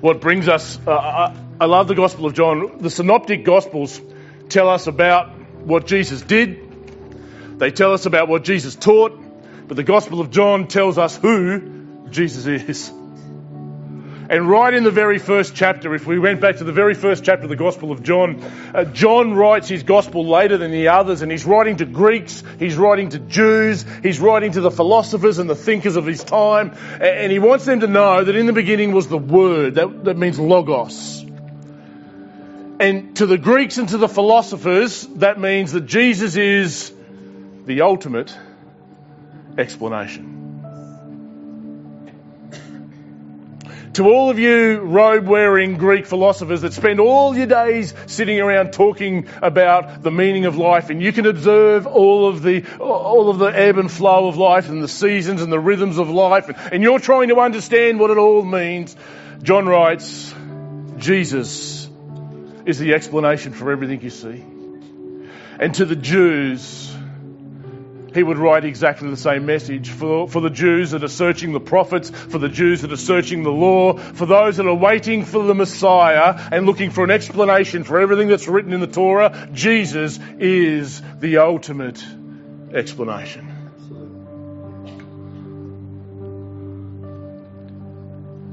what 0.01 0.21
brings 0.21 0.49
us, 0.49 0.79
uh, 0.87 0.93
I, 0.93 1.37
I 1.61 1.67
love 1.67 1.89
the 1.89 1.95
Gospel 1.95 2.27
of 2.27 2.35
John. 2.35 2.79
The 2.79 2.91
Synoptic 2.91 3.45
Gospels 3.45 4.01
tell 4.49 4.69
us 4.69 4.87
about 4.87 5.31
what 5.65 5.87
Jesus 5.87 6.23
did, 6.23 7.59
they 7.59 7.71
tell 7.71 7.93
us 7.93 8.07
about 8.07 8.29
what 8.29 8.45
Jesus 8.45 8.75
taught, 8.75 9.21
but 9.69 9.77
the 9.77 9.85
Gospel 9.85 10.21
of 10.21 10.31
John 10.31 10.67
tells 10.67 10.97
us 10.97 11.17
who 11.17 12.09
Jesus 12.11 12.47
is. 12.47 13.00
And 14.31 14.49
right 14.49 14.73
in 14.73 14.85
the 14.85 14.93
very 14.93 15.19
first 15.19 15.57
chapter, 15.57 15.93
if 15.93 16.07
we 16.07 16.17
went 16.17 16.41
back 16.41 16.59
to 16.59 16.65
the 16.65 16.71
very 16.71 16.95
first 16.95 17.25
chapter 17.25 17.43
of 17.43 17.49
the 17.49 17.57
Gospel 17.57 17.91
of 17.91 18.05
John, 18.05 18.41
uh, 18.73 18.85
John 18.85 19.35
writes 19.35 19.69
his 19.69 19.83
Gospel 19.83 20.25
later 20.25 20.57
than 20.57 20.71
the 20.71 20.87
others, 20.87 21.23
and 21.23 21.33
he's 21.33 21.45
writing 21.45 21.79
to 21.79 21.85
Greeks, 21.85 22.45
he's 22.61 22.77
writing 22.77 23.09
to 23.09 23.19
Jews, 23.19 23.85
he's 24.05 24.21
writing 24.21 24.53
to 24.53 24.61
the 24.61 24.71
philosophers 24.71 25.41
and 25.41 25.51
the 25.51 25.57
thinkers 25.57 25.97
of 25.97 26.07
his 26.07 26.23
time, 26.23 26.77
and 27.01 27.33
he 27.33 27.41
wants 27.41 27.65
them 27.65 27.81
to 27.81 27.89
know 27.89 28.23
that 28.23 28.37
in 28.37 28.47
the 28.47 28.53
beginning 28.53 28.93
was 28.93 29.09
the 29.09 29.19
Word, 29.19 29.75
that, 29.75 30.05
that 30.05 30.17
means 30.17 30.39
Logos. 30.39 31.25
And 32.79 33.17
to 33.17 33.27
the 33.27 33.37
Greeks 33.37 33.79
and 33.79 33.89
to 33.89 33.99
the 33.99 34.09
philosophers, 34.09 35.09
that 35.17 35.41
means 35.41 35.73
that 35.73 35.87
Jesus 35.87 36.37
is 36.37 36.93
the 37.67 37.81
ultimate 37.81 38.33
explanation. 39.59 40.40
To 43.95 44.05
all 44.05 44.31
of 44.31 44.39
you 44.39 44.79
robe 44.79 45.27
wearing 45.27 45.77
Greek 45.77 46.07
philosophers 46.07 46.61
that 46.61 46.73
spend 46.73 47.01
all 47.01 47.37
your 47.37 47.49
days 47.49 47.93
sitting 48.07 48.39
around 48.39 48.73
talking 48.73 49.27
about 49.43 50.03
the 50.05 50.13
meaning 50.13 50.45
of 50.45 50.57
life 50.57 50.91
and 50.91 51.03
you 51.03 51.13
can 51.13 51.27
observe 51.27 51.89
all 51.89 52.29
of 52.29 52.43
the, 52.43 52.65
all 52.79 53.31
of 53.31 53.39
the 53.39 53.47
ebb 53.47 53.79
and 53.79 53.91
flow 53.91 54.29
of 54.29 54.37
life 54.37 54.69
and 54.69 54.81
the 54.81 54.89
seasons 54.89 55.43
and 55.43 55.51
the 55.53 55.59
rhythms 55.59 55.99
of 55.99 56.09
life 56.09 56.49
and, 56.49 56.57
and 56.73 56.83
you're 56.85 57.01
trying 57.01 57.29
to 57.29 57.41
understand 57.41 57.99
what 57.99 58.11
it 58.11 58.17
all 58.17 58.45
means. 58.45 58.95
John 59.43 59.67
writes, 59.67 60.33
Jesus 60.97 61.89
is 62.65 62.79
the 62.79 62.95
explanation 62.95 63.53
for 63.53 63.73
everything 63.73 64.03
you 64.03 64.11
see. 64.11 64.45
And 65.59 65.75
to 65.75 65.85
the 65.85 65.97
Jews, 65.97 66.95
he 68.15 68.23
would 68.23 68.39
write 68.39 68.65
exactly 68.65 69.09
the 69.09 69.17
same 69.17 69.47
message 69.47 69.91
for, 69.91 70.29
for 70.29 70.41
the 70.41 70.51
Jews 70.51 70.91
that 70.91 71.05
are 71.05 71.09
searching 71.09 71.53
the 71.53 71.61
prophets, 71.61 72.11
for 72.11 72.39
the 72.39 72.49
Jews 72.49 72.83
that 72.83 72.93
are 72.93 72.97
searching 72.97 73.43
the 73.43 73.51
law, 73.51 73.95
for 73.97 74.27
those 74.27 74.57
that 74.57 74.67
are 74.67 74.75
waiting 74.75 75.25
for 75.25 75.43
the 75.43 75.55
Messiah 75.55 76.49
and 76.51 76.67
looking 76.67 76.91
for 76.91 77.05
an 77.05 77.11
explanation 77.11 77.85
for 77.85 78.01
everything 78.01 78.29
that's 78.29 78.49
written 78.49 78.73
in 78.73 78.81
the 78.81 78.87
Torah. 78.87 79.49
Jesus 79.53 80.19
is 80.39 81.03
the 81.19 81.39
ultimate 81.39 82.05
explanation. 82.73 83.57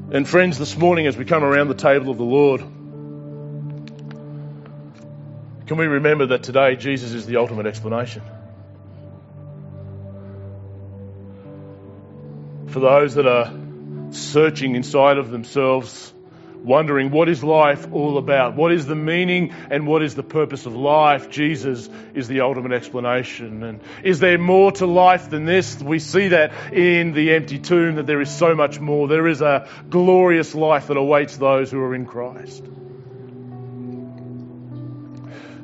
And 0.10 0.28
friends, 0.28 0.58
this 0.58 0.78
morning 0.78 1.06
as 1.06 1.18
we 1.18 1.26
come 1.26 1.44
around 1.44 1.68
the 1.68 1.74
table 1.74 2.10
of 2.10 2.18
the 2.18 2.24
Lord, 2.24 2.62
can 5.68 5.76
we 5.76 5.86
remember 5.86 6.28
that 6.28 6.44
today 6.44 6.78
Jesus 6.78 7.12
is 7.12 7.26
the 7.26 7.36
ultimate 7.36 7.66
explanation? 7.66 8.22
For 12.78 12.82
those 12.82 13.16
that 13.16 13.26
are 13.26 13.52
searching 14.12 14.76
inside 14.76 15.18
of 15.18 15.32
themselves, 15.32 16.14
wondering 16.64 17.10
what 17.10 17.28
is 17.28 17.44
life 17.44 17.88
all 17.92 18.20
about? 18.20 18.56
What 18.56 18.72
is 18.72 18.86
the 18.86 18.94
meaning 18.94 19.52
and 19.72 19.88
what 19.88 20.04
is 20.04 20.14
the 20.14 20.22
purpose 20.22 20.68
of 20.68 20.76
life? 20.76 21.32
Jesus 21.32 21.90
is 22.14 22.28
the 22.28 22.42
ultimate 22.42 22.74
explanation. 22.74 23.64
And 23.64 23.82
is 24.04 24.20
there 24.20 24.38
more 24.38 24.72
to 24.74 24.86
life 24.86 25.32
than 25.32 25.46
this? 25.46 25.82
We 25.82 25.98
see 25.98 26.28
that 26.28 26.54
in 26.72 27.14
the 27.14 27.34
empty 27.34 27.58
tomb, 27.58 27.96
that 27.96 28.06
there 28.06 28.22
is 28.22 28.30
so 28.30 28.54
much 28.54 28.80
more. 28.80 29.08
There 29.08 29.28
is 29.28 29.42
a 29.42 29.68
glorious 29.90 30.54
life 30.54 30.86
that 30.90 30.98
awaits 30.98 31.36
those 31.36 31.72
who 31.72 31.80
are 31.80 31.96
in 31.96 32.06
Christ. 32.06 32.64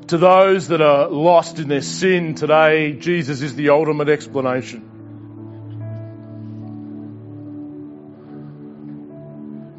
To 0.08 0.17
those 0.17 0.69
that 0.69 0.82
are 0.82 1.10
lost 1.10 1.60
in 1.60 1.67
their 1.67 1.84
sin 1.84 2.34
today, 2.34 2.93
Jesus 2.93 3.43
is 3.43 3.54
the 3.54 3.69
ultimate 3.69 4.10
explanation. 4.10 4.92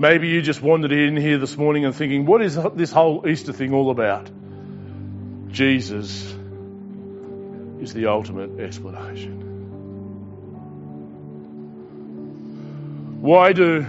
Maybe 0.05 0.29
you 0.29 0.43
just 0.43 0.61
wandered 0.61 0.93
in 0.93 1.17
here 1.17 1.39
this 1.39 1.57
morning 1.57 1.87
and 1.87 1.95
thinking, 1.97 2.27
what 2.27 2.43
is 2.43 2.59
this 2.75 2.93
whole 2.93 3.27
Easter 3.27 3.55
thing 3.55 3.73
all 3.73 3.91
about? 3.91 4.31
Jesus 5.49 6.31
is 7.81 7.95
the 7.95 8.09
ultimate 8.09 8.61
explanation. 8.61 9.41
Why 13.23 13.55
do 13.55 13.87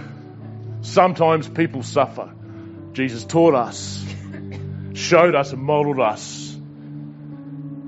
sometimes 0.80 1.50
people 1.50 1.82
suffer? 1.82 2.32
Jesus 2.94 3.26
taught 3.26 3.54
us, 3.54 4.02
showed 4.94 5.34
us, 5.34 5.52
and 5.52 5.62
modeled 5.62 6.00
us 6.00 6.56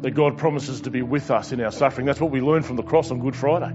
that 0.03 0.11
God 0.11 0.37
promises 0.37 0.83
to 0.83 0.91
be 0.91 1.01
with 1.01 1.31
us 1.31 1.53
in 1.53 1.63
our 1.63 1.73
suffering. 1.73 2.07
That's 2.07 2.21
what 2.21 2.31
we 2.31 2.43
learned 2.43 2.67
from 2.67 2.77
the 2.77 2.83
cross 2.83 3.11
on 3.11 3.21
Good 3.21 3.37
Friday. 3.37 3.75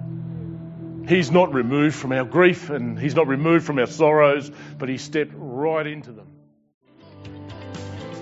He's 1.07 1.31
not 1.31 1.53
removed 1.53 1.95
from 1.95 2.13
our 2.13 2.23
grief 2.23 2.69
and 2.69 2.97
He's 2.97 3.15
not 3.15 3.27
removed 3.27 3.65
from 3.65 3.77
our 3.79 3.87
sorrows, 3.87 4.49
but 4.77 4.87
He 4.89 4.97
stepped 4.97 5.33
right 5.35 5.85
into 5.85 6.11
them. 6.11 6.27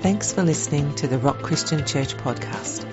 Thanks 0.01 0.33
for 0.33 0.41
listening 0.41 0.95
to 0.95 1.07
the 1.07 1.19
Rock 1.19 1.43
Christian 1.43 1.85
Church 1.85 2.15
podcast. 2.17 2.87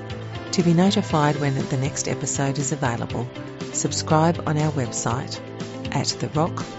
To 0.52 0.62
be 0.62 0.74
notified 0.74 1.36
when 1.36 1.54
the 1.54 1.76
next 1.78 2.06
episode 2.06 2.58
is 2.58 2.72
available, 2.72 3.26
subscribe 3.72 4.42
on 4.46 4.58
our 4.58 4.70
website 4.72 5.40
at 5.94 6.06
therock.org.au. 6.06 6.74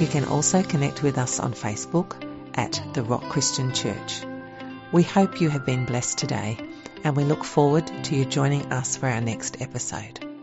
You 0.00 0.06
can 0.08 0.24
also 0.24 0.64
connect 0.64 1.04
with 1.04 1.18
us 1.18 1.38
on 1.38 1.52
Facebook 1.52 2.16
at 2.54 2.82
The 2.94 3.04
Rock 3.04 3.22
Christian 3.28 3.72
Church. 3.72 4.22
We 4.90 5.04
hope 5.04 5.40
you 5.40 5.50
have 5.50 5.64
been 5.64 5.84
blessed 5.84 6.18
today 6.18 6.58
and 7.04 7.14
we 7.14 7.22
look 7.22 7.44
forward 7.44 7.86
to 8.04 8.16
you 8.16 8.24
joining 8.24 8.72
us 8.72 8.96
for 8.96 9.06
our 9.06 9.20
next 9.20 9.60
episode. 9.60 10.33